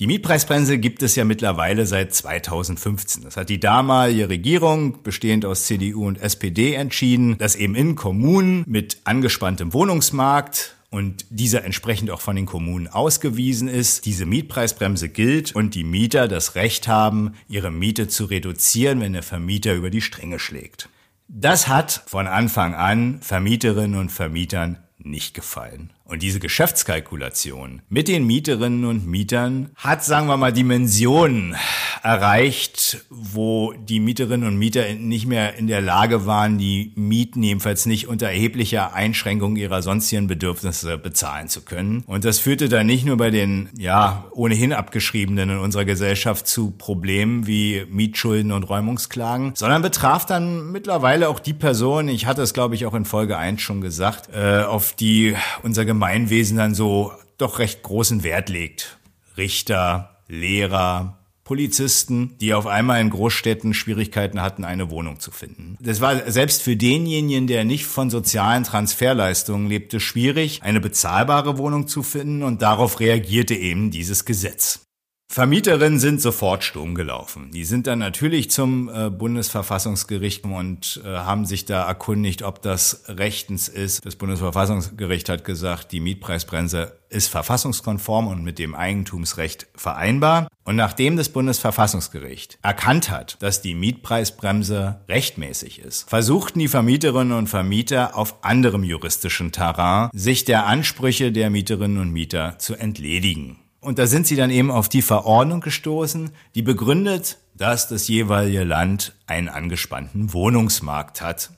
Die 0.00 0.06
Mietpreisbremse 0.06 0.78
gibt 0.78 1.02
es 1.02 1.16
ja 1.16 1.24
mittlerweile 1.24 1.84
seit 1.84 2.14
2015. 2.14 3.24
Das 3.24 3.36
hat 3.36 3.48
die 3.48 3.58
damalige 3.58 4.28
Regierung, 4.28 5.02
bestehend 5.02 5.44
aus 5.44 5.64
CDU 5.64 6.06
und 6.06 6.20
SPD, 6.20 6.74
entschieden, 6.74 7.36
dass 7.38 7.56
eben 7.56 7.74
in 7.74 7.96
Kommunen 7.96 8.62
mit 8.68 8.98
angespanntem 9.02 9.72
Wohnungsmarkt 9.72 10.76
und 10.90 11.26
dieser 11.30 11.64
entsprechend 11.64 12.12
auch 12.12 12.20
von 12.20 12.36
den 12.36 12.46
Kommunen 12.46 12.86
ausgewiesen 12.86 13.66
ist, 13.66 14.06
diese 14.06 14.24
Mietpreisbremse 14.24 15.08
gilt 15.08 15.56
und 15.56 15.74
die 15.74 15.82
Mieter 15.82 16.28
das 16.28 16.54
Recht 16.54 16.86
haben, 16.86 17.34
ihre 17.48 17.72
Miete 17.72 18.06
zu 18.06 18.26
reduzieren, 18.26 19.00
wenn 19.00 19.14
der 19.14 19.24
Vermieter 19.24 19.74
über 19.74 19.90
die 19.90 20.00
Stränge 20.00 20.38
schlägt. 20.38 20.88
Das 21.26 21.66
hat 21.66 22.04
von 22.06 22.28
Anfang 22.28 22.74
an 22.74 23.18
Vermieterinnen 23.20 23.98
und 23.98 24.12
Vermietern 24.12 24.78
nicht 24.98 25.34
gefallen. 25.34 25.90
Und 26.08 26.22
diese 26.22 26.40
Geschäftskalkulation 26.40 27.82
mit 27.90 28.08
den 28.08 28.26
Mieterinnen 28.26 28.86
und 28.86 29.06
Mietern 29.06 29.68
hat, 29.76 30.02
sagen 30.02 30.26
wir 30.26 30.38
mal, 30.38 30.54
Dimensionen 30.54 31.54
erreicht, 32.02 33.04
wo 33.10 33.74
die 33.74 34.00
Mieterinnen 34.00 34.48
und 34.48 34.56
Mieter 34.56 34.94
nicht 34.94 35.26
mehr 35.26 35.56
in 35.56 35.66
der 35.66 35.82
Lage 35.82 36.24
waren, 36.24 36.56
die 36.56 36.92
Mieten 36.96 37.42
jedenfalls 37.42 37.84
nicht 37.84 38.08
unter 38.08 38.28
erheblicher 38.28 38.94
Einschränkung 38.94 39.56
ihrer 39.56 39.82
sonstigen 39.82 40.28
Bedürfnisse 40.28 40.96
bezahlen 40.96 41.48
zu 41.48 41.60
können. 41.60 42.04
Und 42.06 42.24
das 42.24 42.38
führte 42.38 42.70
dann 42.70 42.86
nicht 42.86 43.04
nur 43.04 43.18
bei 43.18 43.30
den, 43.30 43.68
ja, 43.76 44.24
ohnehin 44.32 44.72
abgeschriebenen 44.72 45.50
in 45.50 45.58
unserer 45.58 45.84
Gesellschaft 45.84 46.46
zu 46.46 46.70
Problemen 46.70 47.46
wie 47.46 47.84
Mietschulden 47.90 48.52
und 48.52 48.62
Räumungsklagen, 48.62 49.52
sondern 49.54 49.82
betraf 49.82 50.24
dann 50.24 50.72
mittlerweile 50.72 51.28
auch 51.28 51.40
die 51.40 51.52
Personen, 51.52 52.08
ich 52.08 52.24
hatte 52.24 52.40
es 52.40 52.54
glaube 52.54 52.76
ich 52.76 52.86
auch 52.86 52.94
in 52.94 53.04
Folge 53.04 53.36
1 53.36 53.60
schon 53.60 53.82
gesagt, 53.82 54.30
äh, 54.32 54.62
auf 54.62 54.94
die 54.94 55.36
unser 55.62 55.84
Gemeinwesen 55.98 56.58
dann 56.58 56.76
so 56.76 57.12
doch 57.38 57.58
recht 57.58 57.82
großen 57.82 58.22
Wert 58.22 58.50
legt. 58.50 58.98
Richter, 59.36 60.20
Lehrer, 60.28 61.18
Polizisten, 61.42 62.36
die 62.40 62.54
auf 62.54 62.68
einmal 62.68 63.00
in 63.00 63.10
Großstädten 63.10 63.74
Schwierigkeiten 63.74 64.40
hatten, 64.40 64.64
eine 64.64 64.90
Wohnung 64.90 65.18
zu 65.18 65.32
finden. 65.32 65.76
Das 65.80 66.00
war 66.00 66.30
selbst 66.30 66.62
für 66.62 66.76
denjenigen, 66.76 67.48
der 67.48 67.64
nicht 67.64 67.86
von 67.86 68.10
sozialen 68.10 68.62
Transferleistungen 68.62 69.66
lebte, 69.66 69.98
schwierig, 69.98 70.62
eine 70.62 70.78
bezahlbare 70.78 71.58
Wohnung 71.58 71.88
zu 71.88 72.04
finden 72.04 72.44
und 72.44 72.62
darauf 72.62 73.00
reagierte 73.00 73.56
eben 73.56 73.90
dieses 73.90 74.24
Gesetz. 74.24 74.87
Vermieterinnen 75.30 76.00
sind 76.00 76.22
sofort 76.22 76.64
Sturm 76.64 76.94
gelaufen. 76.94 77.50
Die 77.52 77.64
sind 77.64 77.86
dann 77.86 77.98
natürlich 77.98 78.50
zum 78.50 78.88
äh, 78.88 79.10
Bundesverfassungsgericht 79.10 80.42
und 80.44 81.00
äh, 81.04 81.08
haben 81.08 81.44
sich 81.44 81.66
da 81.66 81.86
erkundigt, 81.86 82.42
ob 82.42 82.62
das 82.62 83.04
rechtens 83.08 83.68
ist. 83.68 84.04
Das 84.04 84.16
Bundesverfassungsgericht 84.16 85.28
hat 85.28 85.44
gesagt, 85.44 85.92
die 85.92 86.00
Mietpreisbremse 86.00 86.98
ist 87.10 87.28
verfassungskonform 87.28 88.26
und 88.26 88.42
mit 88.42 88.58
dem 88.58 88.74
Eigentumsrecht 88.74 89.68
vereinbar. 89.76 90.48
Und 90.64 90.76
nachdem 90.76 91.16
das 91.16 91.28
Bundesverfassungsgericht 91.28 92.58
erkannt 92.62 93.10
hat, 93.10 93.36
dass 93.40 93.60
die 93.60 93.74
Mietpreisbremse 93.74 95.02
rechtmäßig 95.08 95.78
ist, 95.80 96.08
versuchten 96.08 96.58
die 96.58 96.68
Vermieterinnen 96.68 97.36
und 97.36 97.48
Vermieter 97.48 98.16
auf 98.16 98.42
anderem 98.44 98.82
juristischen 98.82 99.52
Terrain, 99.52 100.08
sich 100.12 100.46
der 100.46 100.66
Ansprüche 100.66 101.32
der 101.32 101.50
Mieterinnen 101.50 101.98
und 101.98 102.12
Mieter 102.12 102.58
zu 102.58 102.74
entledigen. 102.74 103.58
Und 103.80 103.98
da 103.98 104.06
sind 104.06 104.26
sie 104.26 104.36
dann 104.36 104.50
eben 104.50 104.70
auf 104.70 104.88
die 104.88 105.02
Verordnung 105.02 105.60
gestoßen, 105.60 106.30
die 106.54 106.62
begründet 106.62 107.38
dass 107.58 107.88
das 107.88 108.08
jeweilige 108.08 108.64
Land 108.64 109.14
einen 109.26 109.48
angespannten 109.48 110.32
Wohnungsmarkt 110.32 111.20
hat. 111.20 111.50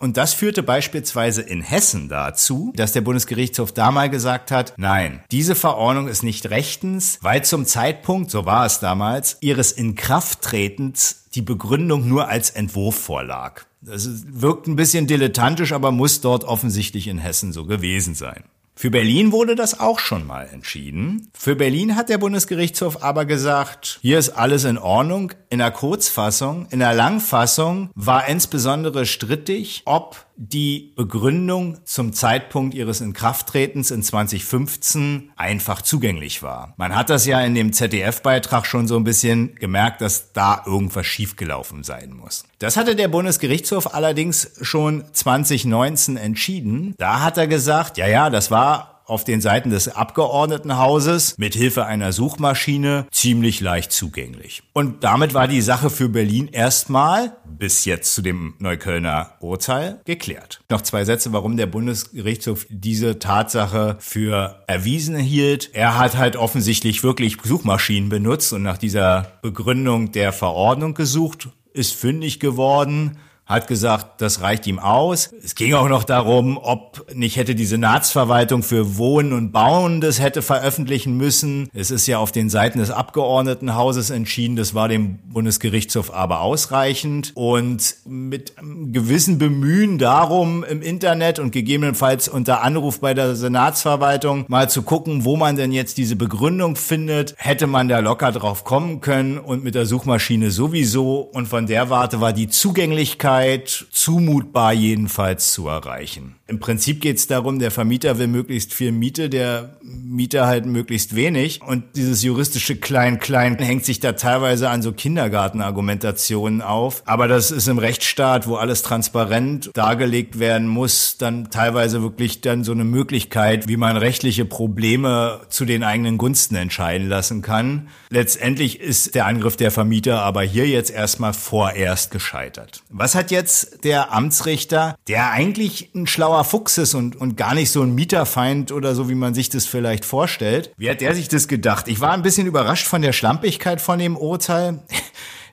Und 0.00 0.16
das 0.16 0.32
führte 0.32 0.62
beispielsweise 0.62 1.42
in 1.42 1.60
Hessen 1.60 2.08
dazu, 2.08 2.72
dass 2.76 2.92
der 2.92 3.00
Bundesgerichtshof 3.00 3.72
da 3.72 3.90
mal 3.90 4.08
gesagt 4.08 4.52
hat, 4.52 4.72
nein, 4.76 5.24
diese 5.32 5.56
Verordnung 5.56 6.06
ist 6.06 6.22
nicht 6.22 6.50
rechtens, 6.50 7.18
weil 7.20 7.44
zum 7.44 7.66
Zeitpunkt, 7.66 8.30
so 8.30 8.46
war 8.46 8.64
es 8.64 8.78
damals, 8.78 9.38
ihres 9.40 9.72
Inkrafttretens 9.72 11.24
die 11.34 11.42
Begründung 11.42 12.06
nur 12.06 12.28
als 12.28 12.50
Entwurf 12.50 12.96
vorlag. 12.96 13.64
Das 13.80 14.08
wirkt 14.28 14.68
ein 14.68 14.76
bisschen 14.76 15.08
dilettantisch, 15.08 15.72
aber 15.72 15.90
muss 15.90 16.20
dort 16.20 16.44
offensichtlich 16.44 17.08
in 17.08 17.18
Hessen 17.18 17.52
so 17.52 17.64
gewesen 17.64 18.14
sein. 18.14 18.44
Für 18.80 18.92
Berlin 18.92 19.32
wurde 19.32 19.56
das 19.56 19.80
auch 19.80 19.98
schon 19.98 20.24
mal 20.24 20.48
entschieden. 20.52 21.32
Für 21.36 21.56
Berlin 21.56 21.96
hat 21.96 22.08
der 22.08 22.18
Bundesgerichtshof 22.18 23.02
aber 23.02 23.24
gesagt, 23.24 23.98
hier 24.02 24.20
ist 24.20 24.28
alles 24.28 24.62
in 24.62 24.78
Ordnung. 24.78 25.32
In 25.50 25.58
der 25.58 25.72
Kurzfassung, 25.72 26.68
in 26.70 26.78
der 26.78 26.94
Langfassung 26.94 27.90
war 27.96 28.28
insbesondere 28.28 29.04
strittig, 29.04 29.82
ob 29.84 30.27
die 30.40 30.92
Begründung 30.94 31.78
zum 31.84 32.12
Zeitpunkt 32.12 32.72
ihres 32.72 33.00
Inkrafttretens 33.00 33.90
in 33.90 34.04
2015 34.04 35.32
einfach 35.34 35.82
zugänglich 35.82 36.44
war. 36.44 36.74
Man 36.76 36.94
hat 36.94 37.10
das 37.10 37.26
ja 37.26 37.40
in 37.40 37.56
dem 37.56 37.72
ZDF-Beitrag 37.72 38.64
schon 38.64 38.86
so 38.86 38.96
ein 38.96 39.02
bisschen 39.02 39.56
gemerkt, 39.56 40.00
dass 40.00 40.32
da 40.32 40.62
irgendwas 40.64 41.06
schiefgelaufen 41.06 41.82
sein 41.82 42.12
muss. 42.12 42.44
Das 42.60 42.76
hatte 42.76 42.94
der 42.94 43.08
Bundesgerichtshof 43.08 43.92
allerdings 43.92 44.52
schon 44.62 45.04
2019 45.12 46.16
entschieden. 46.16 46.94
Da 46.98 47.20
hat 47.20 47.36
er 47.36 47.48
gesagt, 47.48 47.98
ja, 47.98 48.06
ja, 48.06 48.30
das 48.30 48.52
war 48.52 48.97
auf 49.08 49.24
den 49.24 49.40
Seiten 49.40 49.70
des 49.70 49.88
Abgeordnetenhauses 49.88 51.36
mit 51.38 51.54
Hilfe 51.54 51.86
einer 51.86 52.12
Suchmaschine 52.12 53.06
ziemlich 53.10 53.60
leicht 53.60 53.92
zugänglich. 53.92 54.62
Und 54.72 55.02
damit 55.02 55.34
war 55.34 55.48
die 55.48 55.62
Sache 55.62 55.90
für 55.90 56.08
Berlin 56.08 56.48
erstmal 56.48 57.36
bis 57.44 57.84
jetzt 57.84 58.14
zu 58.14 58.22
dem 58.22 58.54
Neuköllner 58.58 59.32
Urteil 59.40 60.00
geklärt. 60.04 60.60
Noch 60.70 60.82
zwei 60.82 61.04
Sätze, 61.04 61.32
warum 61.32 61.56
der 61.56 61.66
Bundesgerichtshof 61.66 62.66
diese 62.68 63.18
Tatsache 63.18 63.96
für 63.98 64.62
erwiesen 64.66 65.16
hielt. 65.16 65.70
Er 65.74 65.98
hat 65.98 66.16
halt 66.16 66.36
offensichtlich 66.36 67.02
wirklich 67.02 67.36
Suchmaschinen 67.42 68.08
benutzt 68.08 68.52
und 68.52 68.62
nach 68.62 68.78
dieser 68.78 69.38
Begründung 69.42 70.12
der 70.12 70.32
Verordnung 70.32 70.94
gesucht, 70.94 71.48
ist 71.72 71.94
fündig 71.94 72.40
geworden 72.40 73.18
hat 73.48 73.66
gesagt, 73.66 74.20
das 74.20 74.42
reicht 74.42 74.66
ihm 74.66 74.78
aus. 74.78 75.30
Es 75.42 75.54
ging 75.54 75.72
auch 75.72 75.88
noch 75.88 76.04
darum, 76.04 76.58
ob 76.60 77.06
nicht 77.14 77.36
hätte 77.36 77.54
die 77.54 77.64
Senatsverwaltung 77.64 78.62
für 78.62 78.98
Wohnen 78.98 79.32
und 79.32 79.52
Bauen 79.52 80.02
das 80.02 80.20
hätte 80.20 80.42
veröffentlichen 80.42 81.16
müssen. 81.16 81.70
Es 81.72 81.90
ist 81.90 82.06
ja 82.06 82.18
auf 82.18 82.30
den 82.30 82.50
Seiten 82.50 82.78
des 82.78 82.90
Abgeordnetenhauses 82.90 84.10
entschieden, 84.10 84.56
das 84.56 84.74
war 84.74 84.88
dem 84.88 85.18
Bundesgerichtshof 85.32 86.12
aber 86.12 86.42
ausreichend. 86.42 87.32
Und 87.34 87.96
mit 88.04 88.52
gewissen 88.92 89.38
Bemühen 89.38 89.96
darum, 89.96 90.62
im 90.62 90.82
Internet 90.82 91.38
und 91.38 91.50
gegebenenfalls 91.50 92.28
unter 92.28 92.62
Anruf 92.62 93.00
bei 93.00 93.14
der 93.14 93.34
Senatsverwaltung 93.34 94.44
mal 94.48 94.68
zu 94.68 94.82
gucken, 94.82 95.24
wo 95.24 95.36
man 95.36 95.56
denn 95.56 95.72
jetzt 95.72 95.96
diese 95.96 96.16
Begründung 96.16 96.76
findet, 96.76 97.34
hätte 97.38 97.66
man 97.66 97.88
da 97.88 98.00
locker 98.00 98.30
drauf 98.30 98.64
kommen 98.64 99.00
können 99.00 99.38
und 99.38 99.64
mit 99.64 99.74
der 99.74 99.86
Suchmaschine 99.86 100.50
sowieso. 100.50 101.20
Und 101.20 101.48
von 101.48 101.66
der 101.66 101.88
Warte 101.88 102.20
war 102.20 102.34
die 102.34 102.48
Zugänglichkeit 102.48 103.37
Sicherheit 103.38 103.86
zumutbar 103.92 104.72
jedenfalls 104.72 105.52
zu 105.52 105.68
erreichen. 105.68 106.34
Im 106.46 106.60
Prinzip 106.60 107.02
geht 107.02 107.18
es 107.18 107.26
darum, 107.26 107.58
der 107.58 107.70
Vermieter 107.70 108.18
will 108.18 108.26
möglichst 108.26 108.72
viel 108.72 108.90
Miete, 108.90 109.28
der 109.28 109.76
Mieter 109.82 110.46
halt 110.46 110.64
möglichst 110.64 111.14
wenig. 111.14 111.60
Und 111.60 111.84
dieses 111.94 112.22
juristische 112.22 112.76
Klein-Klein 112.76 113.58
hängt 113.58 113.84
sich 113.84 114.00
da 114.00 114.12
teilweise 114.12 114.70
an 114.70 114.80
so 114.80 114.92
Kindergartenargumentationen 114.92 116.62
auf. 116.62 117.02
Aber 117.04 117.28
das 117.28 117.50
ist 117.50 117.68
im 117.68 117.76
Rechtsstaat, 117.76 118.48
wo 118.48 118.56
alles 118.56 118.82
transparent 118.82 119.70
dargelegt 119.74 120.38
werden 120.38 120.68
muss, 120.68 121.18
dann 121.18 121.50
teilweise 121.50 122.00
wirklich 122.00 122.40
dann 122.40 122.64
so 122.64 122.72
eine 122.72 122.84
Möglichkeit, 122.84 123.68
wie 123.68 123.76
man 123.76 123.98
rechtliche 123.98 124.46
Probleme 124.46 125.42
zu 125.50 125.66
den 125.66 125.82
eigenen 125.82 126.16
Gunsten 126.16 126.54
entscheiden 126.54 127.10
lassen 127.10 127.42
kann. 127.42 127.88
Letztendlich 128.08 128.80
ist 128.80 129.14
der 129.14 129.26
Angriff 129.26 129.56
der 129.56 129.70
Vermieter 129.70 130.22
aber 130.22 130.42
hier 130.42 130.66
jetzt 130.66 130.90
erstmal 130.90 131.34
vorerst 131.34 132.10
gescheitert. 132.10 132.82
Was 132.88 133.14
hat 133.14 133.27
jetzt 133.30 133.84
der 133.84 134.12
Amtsrichter, 134.12 134.96
der 135.08 135.30
eigentlich 135.30 135.90
ein 135.94 136.06
schlauer 136.06 136.28
schlauer 136.28 136.44
Fuchs 136.44 136.78
ist 136.78 136.94
und, 136.94 137.16
und 137.16 137.36
gar 137.36 137.54
nicht 137.54 137.70
so 137.70 137.82
ein 137.82 137.94
Mieterfeind 137.94 138.70
oder 138.72 138.94
so, 138.94 139.08
wie 139.08 139.14
man 139.14 139.34
sich 139.34 139.48
das 139.48 139.66
vielleicht 139.66 140.04
vorstellt. 140.04 140.72
Wie 140.76 140.90
hat 140.90 141.00
der 141.00 141.14
sich 141.14 141.28
das 141.28 141.48
gedacht? 141.48 141.88
Ich 141.88 142.00
war 142.00 142.12
ein 142.12 142.22
bisschen 142.22 142.46
überrascht 142.46 142.86
von 142.86 143.02
der 143.02 143.12
Schlampigkeit 143.12 143.80
von 143.80 143.98
dem 143.98 144.16
Urteil. 144.16 144.80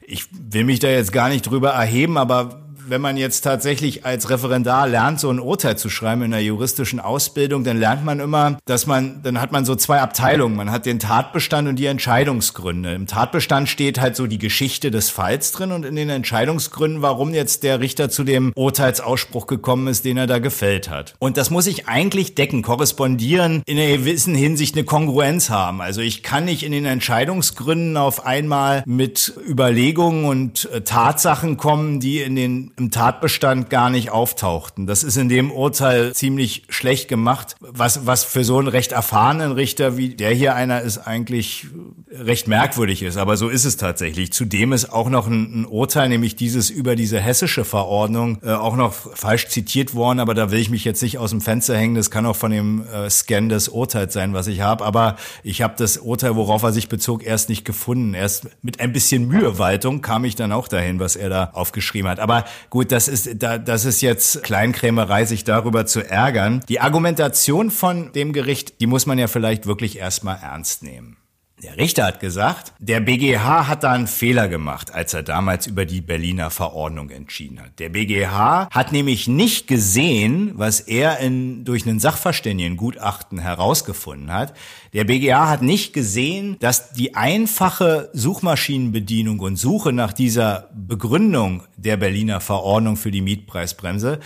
Ich 0.08 0.28
will 0.32 0.66
mich 0.66 0.80
da 0.80 0.88
jetzt 0.88 1.12
gar 1.12 1.30
nicht 1.30 1.48
drüber 1.48 1.72
erheben, 1.72 2.18
aber 2.18 2.65
wenn 2.88 3.02
man 3.02 3.18
jetzt 3.18 3.42
tatsächlich 3.42 4.06
als 4.06 4.30
Referendar 4.30 4.88
lernt, 4.88 5.20
so 5.20 5.30
ein 5.30 5.40
Urteil 5.40 5.78
zu 5.78 5.90
schreiben 5.90 6.22
in 6.24 6.32
der 6.32 6.44
juristischen 6.44 7.00
Ausbildung, 7.00 7.64
dann 7.64 7.78
lernt 7.78 8.06
man 8.06 8.20
immer, 8.20 8.58
dass 8.66 8.86
man, 8.86 9.22
dann 9.24 9.42
hat 9.42 9.52
man 9.52 9.66
so 9.66 9.76
zwei 9.76 10.00
Abteilungen. 10.00 10.56
Man 10.56 10.72
hat 10.72 10.86
den 10.86 11.00
Tatbestand 11.00 11.68
und 11.68 11.78
die 11.78 11.86
Entscheidungsgründe. 11.86 12.94
Im 12.94 13.08
Tatbestand 13.08 13.70
steht 13.70 14.00
halt 14.00 14.16
so 14.16 14.28
die 14.28 14.38
Geschichte 14.38 14.92
des 14.92 15.10
Falls 15.10 15.52
drin 15.52 15.72
und 15.72 15.86
in 15.86 15.96
den 15.96 16.10
Entscheidungsgründen, 16.10 17.02
warum 17.02 17.34
jetzt 17.34 17.64
der 17.64 17.80
Richter 17.80 18.10
zu 18.10 18.24
dem 18.24 18.52
Urteilsausspruch 18.56 19.48
gekommen 19.48 19.88
ist, 19.88 20.06
den 20.06 20.18
er 20.18 20.28
da 20.28 20.40
gefällt 20.40 20.90
hat. 20.90 21.16
Und 21.20 21.38
das 21.38 21.50
muss 21.50 21.68
ich 21.68 21.88
eigentlich 21.88 22.36
decken, 22.36 22.62
korrespondieren, 22.62 23.64
in 23.66 23.78
einer 23.78 23.98
gewissen 23.98 24.36
Hinsicht 24.36 24.76
eine 24.76 24.86
Kongruenz 24.86 25.50
haben. 25.50 25.82
Also 25.82 26.02
ich 26.02 26.24
kann 26.24 26.46
nicht 26.46 26.64
in 26.64 26.72
den 26.72 26.86
Entscheidungsgründen 26.86 27.98
auf 27.98 28.26
einmal 28.26 28.84
mit 28.86 29.34
Überlegungen 29.48 30.26
und 30.26 30.70
äh, 30.72 30.82
Tatsachen 30.82 31.58
kommen, 31.58 32.00
die 32.00 32.20
in 32.22 32.36
den 32.36 32.72
im 32.78 32.92
Tatbestand 32.92 33.70
gar 33.70 33.90
nicht 33.90 34.12
auftauchten. 34.12 34.86
Das 34.86 35.04
ist 35.04 35.18
in 35.18 35.30
dem 35.30 35.52
Urteil 35.52 36.14
ziemlich 36.14 36.64
schlecht 36.70 37.08
gemacht, 37.08 37.56
was, 37.60 38.06
was 38.06 38.24
für 38.24 38.44
so 38.44 38.60
einen 38.60 38.68
recht 38.68 38.92
erfahrenen 38.92 39.54
Richter 39.54 39.98
wie 39.98 40.16
der 40.16 40.32
hier 40.32 40.56
einer 40.56 40.82
ist 40.82 40.98
eigentlich 40.98 41.68
recht 42.12 42.48
merkwürdig 42.48 43.02
ist. 43.04 43.18
Aber 43.18 43.38
so 43.38 43.50
ist 43.50 43.66
es 43.66 43.78
tatsächlich. 43.78 44.34
Zudem 44.34 44.74
ist 44.74 44.92
auch 44.92 45.10
noch 45.10 45.28
ein, 45.28 45.62
ein 45.62 45.66
Urteil, 45.66 46.10
nämlich 46.10 46.36
dieses 46.36 46.70
über 46.70 46.96
diese 46.96 47.20
hessische 47.20 47.66
Verordnung, 47.66 48.40
äh, 48.44 48.52
auch 48.52 48.76
noch 48.76 48.94
falsch 48.94 49.48
zitiert 49.48 49.94
worden. 49.94 50.20
Aber 50.20 50.34
da 50.34 50.52
will 50.52 50.60
ich 50.60 50.70
mich 50.70 50.86
jetzt 50.86 51.02
nicht 51.02 51.18
aus 51.18 51.30
dem 51.30 51.42
Fenster 51.42 51.78
hängen. 51.78 51.96
Das 51.96 52.12
kann 52.12 52.26
auch 52.26 52.36
von 52.36 52.52
dem 52.52 52.86
äh, 52.88 53.10
Scan 53.10 53.50
des 53.50 53.70
Urteils 53.70 54.14
sein, 54.14 54.34
was 54.34 54.48
ich 54.48 54.62
habe. 54.62 54.84
Aber 54.86 55.16
ich 55.44 55.62
habe 55.62 55.76
das 55.78 55.98
Urteil, 55.98 56.36
worauf 56.36 56.64
er 56.64 56.74
sich 56.74 56.90
bezog, 56.90 57.24
erst 57.24 57.50
nicht 57.50 57.66
gefunden. 57.66 58.14
Erst 58.14 58.48
mit 58.62 58.80
ein 58.80 58.94
bisschen 58.94 59.28
Mühewaltung 59.28 60.02
kam 60.02 60.26
ich 60.26 60.36
dann 60.36 60.52
auch 60.52 60.68
dahin, 60.68 61.00
was 61.00 61.16
er 61.16 61.30
da 61.30 61.52
aufgeschrieben 61.54 62.10
hat. 62.10 62.20
Aber 62.20 62.46
Gut, 62.70 62.92
das 62.92 63.08
ist, 63.08 63.42
da, 63.42 63.58
das 63.58 63.86
ist 63.86 64.02
jetzt 64.02 64.44
Kleinkrämerei, 64.44 65.26
sich 65.26 65.44
darüber 65.44 65.86
zu 65.86 66.02
ärgern. 66.02 66.64
Die 66.70 66.80
Argumentation 66.80 67.72
von 67.72 68.12
dem 68.14 68.34
Gericht, 68.34 68.82
die 68.82 68.88
muss 68.88 69.06
man 69.06 69.18
ja 69.18 69.28
vielleicht 69.28 69.66
wirklich 69.66 69.98
erstmal 69.98 70.38
ernst 70.42 70.84
nehmen. 70.84 71.18
Der 71.64 71.78
Richter 71.78 72.06
hat 72.06 72.20
gesagt, 72.20 72.74
der 72.80 73.00
BGH 73.00 73.70
hat 73.70 73.84
da 73.84 73.94
einen 73.94 74.08
Fehler 74.08 74.50
gemacht, 74.50 74.94
als 74.94 75.14
er 75.14 75.24
damals 75.24 75.68
über 75.68 75.86
die 75.86 76.02
Berliner 76.02 76.50
Verordnung 76.50 77.10
entschieden 77.10 77.62
hat. 77.62 77.80
Der 77.80 77.88
BGH 77.88 78.68
hat 78.70 78.92
nämlich 78.92 79.30
nicht 79.30 79.66
gesehen, 79.66 80.52
was 80.56 80.82
er 80.82 81.20
in, 81.20 81.64
durch 81.64 81.88
einen 81.88 82.02
Sachverständigengutachten 82.02 83.40
herausgefunden 83.40 84.34
hat. 84.34 84.54
Der 84.92 85.06
BGH 85.06 85.48
hat 85.48 85.62
nicht 85.62 85.94
gesehen, 85.94 86.58
dass 86.60 86.92
die 86.92 87.16
einfache 87.16 88.10
Suchmaschinenbedienung 88.12 89.40
und 89.40 89.56
Suche 89.56 89.94
nach 89.94 90.12
dieser 90.12 90.70
Begründung 90.74 91.64
der 91.78 91.96
Berliner 91.96 92.42
Verordnung 92.42 92.98
für 92.98 93.12
die 93.12 93.22
Mietpreisbremse, 93.22 94.20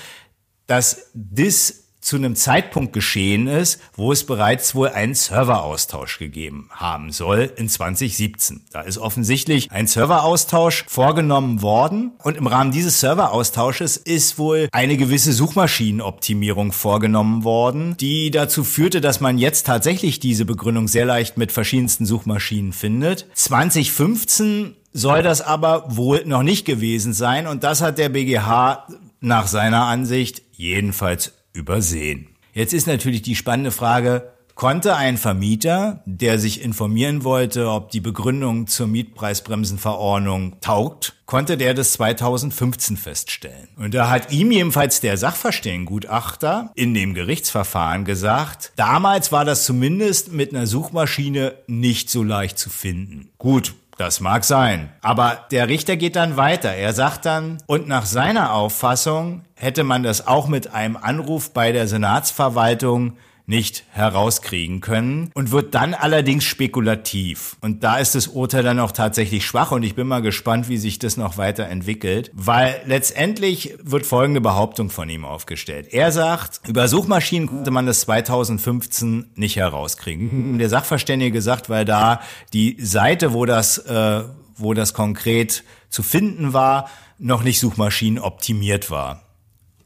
dass 0.66 1.12
das 1.14 1.89
zu 2.02 2.16
einem 2.16 2.36
Zeitpunkt 2.36 2.94
geschehen 2.94 3.48
ist, 3.48 3.80
wo 3.94 4.12
es 4.12 4.26
bereits 4.26 4.74
wohl 4.76 4.90
einen 4.90 5.16
Serveraustausch 5.16 6.20
gegeben 6.20 6.70
haben 6.72 7.12
soll 7.12 7.52
in 7.58 7.70
2017. 7.70 8.62
Da 8.72 8.82
ist 8.82 8.98
offensichtlich 8.98 9.72
ein 9.72 9.88
Serveraustausch 9.88 10.86
vorgenommen 10.88 11.62
worden 11.62 12.14
und 12.24 12.38
im 12.38 12.48
Rahmen 12.48 12.72
dieses 12.72 13.00
Serveraustausches 13.00 13.98
ist 13.98 14.40
wohl 14.40 14.70
eine 14.72 14.98
gewisse 14.98 15.34
Suchmaschinenoptimierung 15.34 16.72
vorgenommen 16.72 17.44
worden, 17.44 17.96
die 17.98 18.32
dazu 18.32 18.64
führte, 18.64 19.02
dass 19.02 19.20
man 19.20 19.38
jetzt 19.38 19.66
tatsächlich 19.66 20.20
diese 20.20 20.46
Begründung 20.46 20.88
sehr 20.88 21.06
leicht 21.06 21.38
mit 21.38 21.52
verschiedensten 21.52 22.06
Suchmaschinen 22.06 22.74
findet. 22.74 23.28
2015 23.34 24.76
soll 24.94 25.22
das 25.22 25.42
aber 25.42 25.86
wohl 25.88 26.26
noch 26.26 26.44
nicht 26.44 26.66
gewesen 26.66 27.14
sein 27.14 27.48
und 27.48 27.64
das 27.64 27.82
hat 27.82 27.98
der 27.98 28.10
BGH 28.10 28.88
nach 29.22 29.48
seiner 29.48 29.86
Ansicht 29.86 30.42
jedenfalls 30.52 31.34
übersehen. 31.54 32.30
Jetzt 32.54 32.74
ist 32.74 32.88
natürlich 32.88 33.22
die 33.22 33.36
spannende 33.36 33.72
Frage, 33.72 34.32
konnte 34.56 34.98
ein 34.98 35.18
Vermieter, 35.18 36.02
der 36.06 36.38
sich 36.38 36.62
informieren 36.62 37.24
wollte, 37.24 37.70
ob 37.70 37.92
die 37.92 38.02
Begründung 38.02 38.68
zur 38.68 38.88
Mietpreisbremsenverordnung 38.88 40.60
taugt, 40.60 41.16
konnte 41.26 41.56
der 41.56 41.74
das 41.74 41.94
2015 41.94 42.98
feststellen. 42.98 43.70
Und 43.78 43.94
da 43.94 44.10
hat 44.10 44.34
ihm 44.34 44.52
jedenfalls 44.52 45.00
der 45.00 45.16
Sachverständigengutachter 45.16 46.72
in 46.76 46.94
dem 46.94 47.14
Gerichtsverfahren 47.14 48.04
gesagt, 48.04 48.74
damals 48.76 49.32
war 49.32 49.46
das 49.46 49.64
zumindest 49.64 50.34
mit 50.34 50.54
einer 50.54 50.68
Suchmaschine 50.68 51.54
nicht 51.68 52.10
so 52.10 52.22
leicht 52.22 52.58
zu 52.58 52.70
finden. 52.70 53.30
Gut, 53.38 53.74
Das 54.00 54.22
mag 54.22 54.46
sein. 54.46 54.94
Aber 55.02 55.46
der 55.52 55.68
Richter 55.68 55.98
geht 55.98 56.16
dann 56.16 56.38
weiter. 56.38 56.70
Er 56.70 56.94
sagt 56.94 57.26
dann, 57.26 57.58
und 57.66 57.90
nach 57.90 58.06
seiner 58.06 58.54
Auffassung 58.54 59.42
hätte 59.60 59.84
man 59.84 60.04
das 60.04 60.26
auch 60.26 60.48
mit 60.48 60.74
einem 60.74 60.96
Anruf 60.96 61.52
bei 61.54 61.74
der 61.74 61.88
Senatsverwaltung 61.88 63.18
nicht 63.46 63.84
herauskriegen 63.92 64.80
können 64.80 65.32
und 65.34 65.52
wird 65.52 65.74
dann 65.74 65.96
allerdings 65.96 66.44
spekulativ. 66.44 67.58
Und 67.62 67.84
da 67.84 67.98
ist 67.98 68.14
das 68.14 68.28
Urteil 68.28 68.62
dann 68.62 68.80
auch 68.80 68.92
tatsächlich 68.92 69.44
schwach 69.46 69.72
und 69.72 69.82
ich 69.82 69.96
bin 69.96 70.08
mal 70.08 70.22
gespannt, 70.22 70.70
wie 70.70 70.78
sich 70.78 71.00
das 71.00 71.18
noch 71.18 71.38
weiterentwickelt, 71.38 72.30
weil 72.34 72.80
letztendlich 72.86 73.76
wird 73.84 74.06
folgende 74.06 74.40
Behauptung 74.40 74.92
von 74.92 75.10
ihm 75.10 75.26
aufgestellt. 75.26 75.88
Er 75.92 76.12
sagt, 76.12 76.62
über 76.68 76.88
Suchmaschinen 76.88 77.48
konnte 77.48 77.72
man 77.72 77.88
das 77.88 78.02
2015 78.02 79.32
nicht 79.34 79.56
herauskriegen. 79.56 80.60
Der 80.60 80.70
Sachverständige 80.70 81.42
sagt, 81.42 81.70
weil 81.70 81.86
da 81.86 82.22
die 82.54 82.78
Seite, 82.80 83.34
wo 83.34 83.46
das, 83.46 83.80
äh, 83.80 84.24
wo 84.58 84.76
das 84.76 84.94
konkret 84.94 85.64
zu 85.90 86.04
finden 86.04 86.54
war, 86.54 86.88
noch 87.18 87.44
nicht 87.44 87.60
Suchmaschinen 87.60 88.20
optimiert 88.20 88.92
war. 88.92 89.29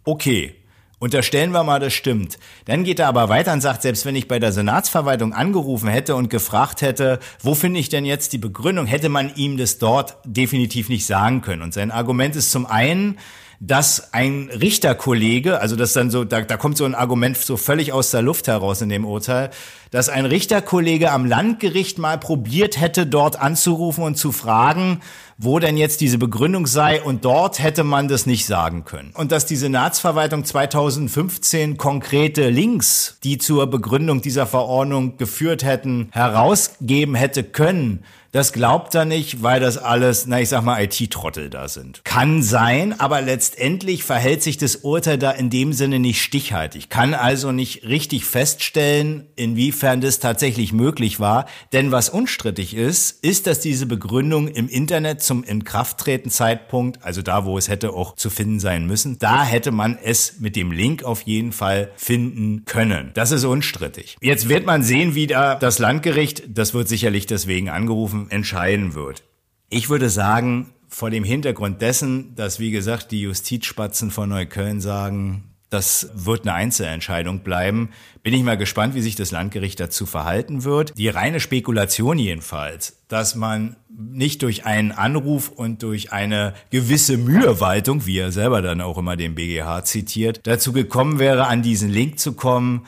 Okay, 0.03 0.55
Unterstellen 1.03 1.51
wir 1.51 1.65
mal, 1.65 1.81
das 1.81 1.91
stimmt. 1.91 2.39
Dann 2.63 2.85
geht 2.85 2.97
er 2.97 3.09
aber 3.09 3.27
weiter 3.27 3.51
und 3.51 3.59
sagt, 3.59 3.81
selbst 3.81 4.05
wenn 4.05 4.15
ich 4.15 4.29
bei 4.29 4.39
der 4.39 4.53
Senatsverwaltung 4.53 5.33
angerufen 5.33 5.89
hätte 5.89 6.15
und 6.15 6.29
gefragt 6.29 6.81
hätte, 6.81 7.19
wo 7.41 7.55
finde 7.55 7.81
ich 7.81 7.89
denn 7.89 8.05
jetzt 8.05 8.31
die 8.31 8.37
Begründung, 8.37 8.85
hätte 8.85 9.09
man 9.09 9.35
ihm 9.35 9.57
das 9.57 9.79
dort 9.79 10.15
definitiv 10.23 10.87
nicht 10.87 11.05
sagen 11.05 11.41
können. 11.41 11.61
Und 11.61 11.73
sein 11.73 11.91
Argument 11.91 12.37
ist 12.37 12.51
zum 12.51 12.65
einen, 12.65 13.19
dass 13.59 14.13
ein 14.13 14.49
Richterkollege, 14.49 15.59
also 15.59 15.75
das 15.75 15.93
dann 15.93 16.09
so, 16.09 16.23
da, 16.23 16.41
da 16.41 16.57
kommt 16.57 16.77
so 16.77 16.85
ein 16.85 16.95
Argument 16.95 17.37
so 17.37 17.57
völlig 17.57 17.93
aus 17.93 18.11
der 18.11 18.21
Luft 18.21 18.47
heraus 18.47 18.81
in 18.81 18.89
dem 18.89 19.05
Urteil, 19.05 19.51
dass 19.91 20.09
ein 20.09 20.25
Richterkollege 20.25 21.11
am 21.11 21.25
Landgericht 21.25 21.99
mal 21.99 22.17
probiert 22.17 22.81
hätte, 22.81 23.05
dort 23.05 23.39
anzurufen 23.39 24.03
und 24.03 24.15
zu 24.15 24.31
fragen, 24.31 25.01
wo 25.37 25.59
denn 25.59 25.77
jetzt 25.77 26.01
diese 26.01 26.17
Begründung 26.17 26.67
sei 26.67 27.01
und 27.01 27.25
dort 27.25 27.59
hätte 27.59 27.83
man 27.83 28.07
das 28.07 28.25
nicht 28.25 28.45
sagen 28.45 28.85
können. 28.85 29.11
Und 29.13 29.31
dass 29.31 29.45
die 29.45 29.55
Senatsverwaltung 29.55 30.45
2015 30.45 31.77
konkrete 31.77 32.49
Links, 32.49 33.17
die 33.23 33.37
zur 33.37 33.67
Begründung 33.67 34.21
dieser 34.21 34.47
Verordnung 34.47 35.17
geführt 35.17 35.63
hätten, 35.63 36.09
herausgeben 36.11 37.15
hätte 37.15 37.43
können, 37.43 38.03
das 38.33 38.51
glaubt 38.51 38.95
er 38.95 39.05
nicht, 39.05 39.43
weil 39.43 39.59
das 39.59 39.77
alles, 39.77 40.25
na 40.25 40.41
ich 40.41 40.49
sag 40.49 40.63
mal, 40.63 40.83
IT-Trottel 40.83 41.51
da 41.51 41.67
sind. 41.67 42.03
Kann 42.03 42.41
sein, 42.41 42.99
aber 42.99 43.21
letztendlich 43.21 44.03
verhält 44.03 44.41
sich 44.41 44.57
das 44.57 44.77
Urteil 44.77 45.19
da 45.19 45.29
in 45.29 45.51
dem 45.51 45.71
Sinne 45.71 45.99
nicht 45.99 46.19
stichhaltig. 46.23 46.89
Kann 46.89 47.13
also 47.13 47.51
nicht 47.51 47.83
richtig 47.83 48.25
feststellen, 48.25 49.27
inwiefern 49.35 50.01
das 50.01 50.17
tatsächlich 50.17 50.73
möglich 50.73 51.19
war. 51.19 51.45
Denn 51.73 51.91
was 51.91 52.09
unstrittig 52.09 52.75
ist, 52.75 53.23
ist, 53.23 53.45
dass 53.45 53.59
diese 53.59 53.85
Begründung 53.85 54.47
im 54.47 54.67
Internet 54.67 55.21
zum 55.21 55.43
Inkrafttreten-Zeitpunkt, 55.43 57.03
also 57.03 57.21
da, 57.21 57.45
wo 57.45 57.59
es 57.59 57.69
hätte 57.69 57.91
auch 57.91 58.15
zu 58.15 58.31
finden 58.31 58.59
sein 58.59 58.87
müssen, 58.87 59.19
da 59.19 59.43
hätte 59.43 59.71
man 59.71 59.95
es 60.03 60.39
mit 60.39 60.55
dem 60.55 60.71
Link 60.71 61.03
auf 61.03 61.21
jeden 61.21 61.51
Fall 61.51 61.91
finden 61.97 62.65
können. 62.65 63.11
Das 63.13 63.29
ist 63.29 63.43
unstrittig. 63.43 64.17
Jetzt 64.21 64.49
wird 64.49 64.65
man 64.65 64.81
sehen, 64.81 65.13
wie 65.13 65.27
da 65.27 65.53
das 65.53 65.77
Landgericht, 65.77 66.45
das 66.47 66.73
wird 66.73 66.89
sicherlich 66.89 67.27
deswegen 67.27 67.69
angerufen, 67.69 68.22
entscheiden 68.29 68.93
wird. 68.93 69.23
Ich 69.69 69.89
würde 69.89 70.09
sagen, 70.09 70.73
vor 70.87 71.09
dem 71.09 71.23
Hintergrund 71.23 71.81
dessen, 71.81 72.35
dass, 72.35 72.59
wie 72.59 72.71
gesagt, 72.71 73.11
die 73.11 73.21
Justizspatzen 73.21 74.11
von 74.11 74.29
Neukölln 74.29 74.79
sagen, 74.79 75.53
das 75.73 76.11
wird 76.13 76.43
eine 76.43 76.53
Einzelentscheidung 76.53 77.39
bleiben. 77.39 77.89
Bin 78.21 78.35
ich 78.35 78.43
mal 78.43 78.57
gespannt, 78.57 78.93
wie 78.93 79.01
sich 79.01 79.15
das 79.15 79.31
Landgericht 79.31 79.79
dazu 79.79 80.05
verhalten 80.05 80.63
wird. 80.63 80.95
Die 80.95 81.09
reine 81.09 81.39
Spekulation 81.39 82.19
jedenfalls, 82.19 83.01
dass 83.07 83.33
man 83.33 83.75
nicht 83.89 84.43
durch 84.43 84.65
einen 84.65 84.91
Anruf 84.91 85.49
und 85.49 85.81
durch 85.81 86.11
eine 86.11 86.53
gewisse 86.69 87.17
Mühewaltung, 87.17 88.05
wie 88.05 88.19
er 88.19 88.31
selber 88.31 88.61
dann 88.61 88.81
auch 88.81 88.99
immer 88.99 89.17
den 89.17 89.33
BGH 89.33 89.83
zitiert, 89.83 90.41
dazu 90.43 90.73
gekommen 90.73 91.17
wäre, 91.17 91.47
an 91.47 91.63
diesen 91.63 91.89
Link 91.89 92.19
zu 92.19 92.33
kommen, 92.33 92.85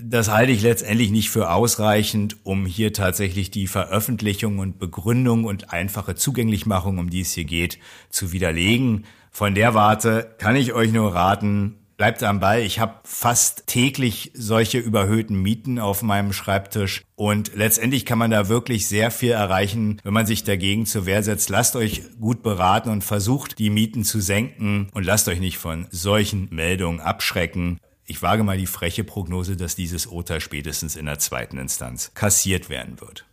das 0.00 0.30
halte 0.30 0.52
ich 0.52 0.62
letztendlich 0.62 1.10
nicht 1.10 1.30
für 1.30 1.50
ausreichend, 1.50 2.36
um 2.44 2.66
hier 2.66 2.92
tatsächlich 2.92 3.50
die 3.50 3.66
Veröffentlichung 3.66 4.58
und 4.58 4.78
Begründung 4.78 5.44
und 5.44 5.72
einfache 5.72 6.14
Zugänglichmachung, 6.14 6.98
um 6.98 7.10
die 7.10 7.20
es 7.20 7.32
hier 7.32 7.44
geht, 7.44 7.78
zu 8.10 8.32
widerlegen. 8.32 9.04
Von 9.30 9.54
der 9.54 9.74
Warte 9.74 10.34
kann 10.38 10.56
ich 10.56 10.72
euch 10.72 10.92
nur 10.92 11.14
raten, 11.14 11.78
bleibt 11.96 12.22
am 12.22 12.40
Ball. 12.40 12.62
Ich 12.62 12.78
habe 12.78 12.94
fast 13.04 13.66
täglich 13.66 14.32
solche 14.34 14.78
überhöhten 14.78 15.40
Mieten 15.40 15.78
auf 15.78 16.02
meinem 16.02 16.32
Schreibtisch 16.32 17.02
und 17.14 17.54
letztendlich 17.54 18.04
kann 18.04 18.18
man 18.18 18.30
da 18.30 18.48
wirklich 18.48 18.86
sehr 18.86 19.10
viel 19.10 19.32
erreichen, 19.32 20.00
wenn 20.04 20.12
man 20.12 20.26
sich 20.26 20.44
dagegen 20.44 20.86
zur 20.86 21.06
Wehr 21.06 21.22
setzt. 21.22 21.48
Lasst 21.48 21.76
euch 21.76 22.02
gut 22.20 22.42
beraten 22.42 22.90
und 22.90 23.02
versucht, 23.02 23.58
die 23.58 23.70
Mieten 23.70 24.04
zu 24.04 24.20
senken 24.20 24.88
und 24.92 25.04
lasst 25.04 25.28
euch 25.28 25.40
nicht 25.40 25.58
von 25.58 25.86
solchen 25.90 26.48
Meldungen 26.50 27.00
abschrecken. 27.00 27.78
Ich 28.08 28.22
wage 28.22 28.44
mal 28.44 28.56
die 28.56 28.66
freche 28.66 29.02
Prognose, 29.02 29.56
dass 29.56 29.74
dieses 29.74 30.06
Urteil 30.06 30.40
spätestens 30.40 30.94
in 30.94 31.06
der 31.06 31.18
zweiten 31.18 31.58
Instanz 31.58 32.12
kassiert 32.14 32.68
werden 32.70 33.00
wird. 33.00 33.26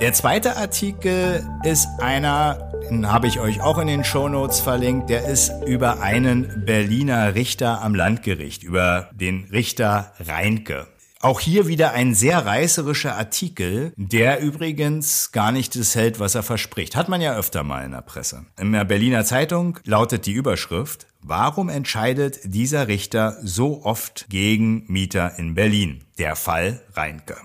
Der 0.00 0.12
zweite 0.12 0.56
Artikel 0.56 1.44
ist 1.64 1.88
einer, 1.98 2.72
den 2.88 3.10
habe 3.10 3.26
ich 3.26 3.40
euch 3.40 3.60
auch 3.60 3.78
in 3.78 3.88
den 3.88 4.04
Shownotes 4.04 4.60
verlinkt, 4.60 5.10
der 5.10 5.26
ist 5.26 5.50
über 5.66 6.00
einen 6.00 6.64
Berliner 6.64 7.34
Richter 7.34 7.82
am 7.82 7.96
Landgericht, 7.96 8.62
über 8.62 9.10
den 9.12 9.48
Richter 9.50 10.12
Reinke. 10.20 10.86
Auch 11.20 11.40
hier 11.40 11.66
wieder 11.66 11.92
ein 11.92 12.14
sehr 12.14 12.46
reißerischer 12.46 13.16
Artikel, 13.16 13.92
der 13.96 14.40
übrigens 14.40 15.32
gar 15.32 15.50
nicht 15.50 15.74
das 15.74 15.94
hält, 15.94 16.20
was 16.20 16.36
er 16.36 16.44
verspricht. 16.44 16.94
Hat 16.94 17.08
man 17.08 17.20
ja 17.20 17.36
öfter 17.36 17.64
mal 17.64 17.84
in 17.84 17.90
der 17.90 18.02
Presse. 18.02 18.46
In 18.58 18.72
der 18.72 18.84
Berliner 18.84 19.24
Zeitung 19.24 19.78
lautet 19.84 20.26
die 20.26 20.32
Überschrift, 20.32 21.06
Warum 21.20 21.68
entscheidet 21.68 22.38
dieser 22.44 22.86
Richter 22.86 23.36
so 23.42 23.84
oft 23.84 24.26
gegen 24.28 24.84
Mieter 24.86 25.38
in 25.38 25.54
Berlin? 25.54 26.04
Der 26.16 26.36
Fall 26.36 26.80
Reinke. 26.92 27.36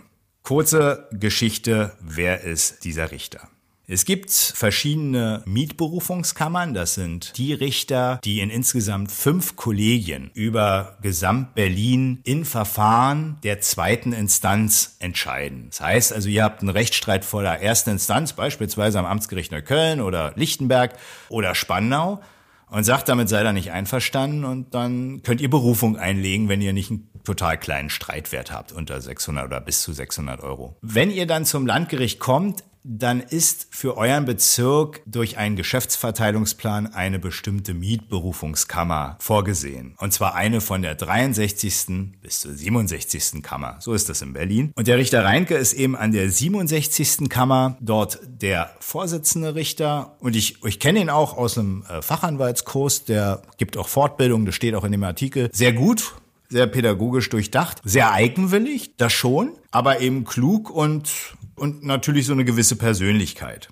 Kurze 0.43 1.09
Geschichte, 1.11 1.97
wer 1.99 2.41
ist 2.41 2.83
dieser 2.83 3.11
Richter? 3.11 3.49
Es 3.85 4.05
gibt 4.05 4.31
verschiedene 4.31 5.43
Mietberufungskammern. 5.45 6.73
Das 6.73 6.93
sind 6.93 7.37
die 7.37 7.53
Richter, 7.53 8.19
die 8.23 8.39
in 8.39 8.49
insgesamt 8.49 9.11
fünf 9.11 9.57
Kollegien 9.57 10.31
über 10.33 10.97
Gesamt-Berlin 11.01 12.21
in 12.23 12.45
Verfahren 12.45 13.37
der 13.43 13.59
zweiten 13.59 14.13
Instanz 14.13 14.95
entscheiden. 14.99 15.67
Das 15.69 15.81
heißt 15.81 16.13
also, 16.13 16.29
ihr 16.29 16.45
habt 16.45 16.61
einen 16.61 16.69
Rechtsstreit 16.69 17.25
vor 17.25 17.41
der 17.41 17.61
ersten 17.61 17.89
Instanz, 17.89 18.31
beispielsweise 18.31 18.99
am 18.99 19.05
Amtsgericht 19.05 19.51
Neukölln 19.51 19.99
oder 19.99 20.31
Lichtenberg 20.37 20.93
oder 21.27 21.53
Spandau 21.53 22.21
und 22.69 22.85
sagt, 22.85 23.09
damit 23.09 23.27
sei 23.27 23.43
da 23.43 23.51
nicht 23.51 23.71
einverstanden 23.71 24.45
und 24.45 24.73
dann 24.73 25.23
könnt 25.23 25.41
ihr 25.41 25.49
Berufung 25.49 25.97
einlegen, 25.97 26.47
wenn 26.47 26.61
ihr 26.61 26.71
nicht 26.71 26.89
einen 26.89 27.09
total 27.25 27.57
kleinen 27.59 27.89
Streitwert 27.89 28.51
habt 28.51 28.71
unter 28.71 29.01
600 29.01 29.45
oder 29.45 29.59
bis 29.59 29.81
zu 29.81 29.91
600 29.91 30.41
Euro. 30.41 30.77
Wenn 30.81 31.11
ihr 31.11 31.27
dann 31.27 31.45
zum 31.45 31.67
Landgericht 31.67 32.19
kommt, 32.19 32.63
dann 32.83 33.21
ist 33.21 33.67
für 33.71 33.97
euren 33.97 34.25
Bezirk 34.25 35.01
durch 35.05 35.37
einen 35.37 35.55
Geschäftsverteilungsplan 35.55 36.93
eine 36.93 37.17
bestimmte 37.17 37.73
Mietberufungskammer 37.73 39.17
vorgesehen. 39.19 39.95
Und 39.97 40.13
zwar 40.13 40.35
eine 40.35 40.61
von 40.61 40.81
der 40.81 40.95
63. 40.95 42.11
bis 42.21 42.41
zur 42.41 42.53
67. 42.53 43.41
Kammer. 43.41 43.77
So 43.79 43.93
ist 43.93 44.09
das 44.09 44.21
in 44.21 44.33
Berlin. 44.33 44.71
Und 44.75 44.87
der 44.87 44.97
Richter 44.97 45.23
Reinke 45.23 45.55
ist 45.55 45.73
eben 45.73 45.95
an 45.95 46.11
der 46.11 46.29
67. 46.29 47.29
Kammer 47.29 47.77
dort 47.79 48.19
der 48.25 48.71
Vorsitzende 48.79 49.55
Richter. 49.55 50.17
Und 50.19 50.35
ich, 50.35 50.63
ich 50.63 50.79
kenne 50.79 50.99
ihn 50.99 51.09
auch 51.09 51.37
aus 51.37 51.57
einem 51.57 51.83
äh, 51.89 52.01
Fachanwaltskurs. 52.01 53.05
Der 53.05 53.41
gibt 53.57 53.77
auch 53.77 53.87
Fortbildung. 53.87 54.45
Das 54.45 54.55
steht 54.55 54.75
auch 54.75 54.83
in 54.83 54.91
dem 54.91 55.03
Artikel. 55.03 55.49
Sehr 55.53 55.73
gut 55.73 56.15
sehr 56.49 56.67
pädagogisch 56.67 57.29
durchdacht, 57.29 57.81
sehr 57.83 58.11
eigenwillig, 58.11 58.95
das 58.97 59.11
schon, 59.11 59.53
aber 59.71 60.01
eben 60.01 60.23
klug 60.23 60.69
und 60.69 61.09
und 61.55 61.83
natürlich 61.83 62.25
so 62.25 62.33
eine 62.33 62.45
gewisse 62.45 62.75
Persönlichkeit. 62.75 63.69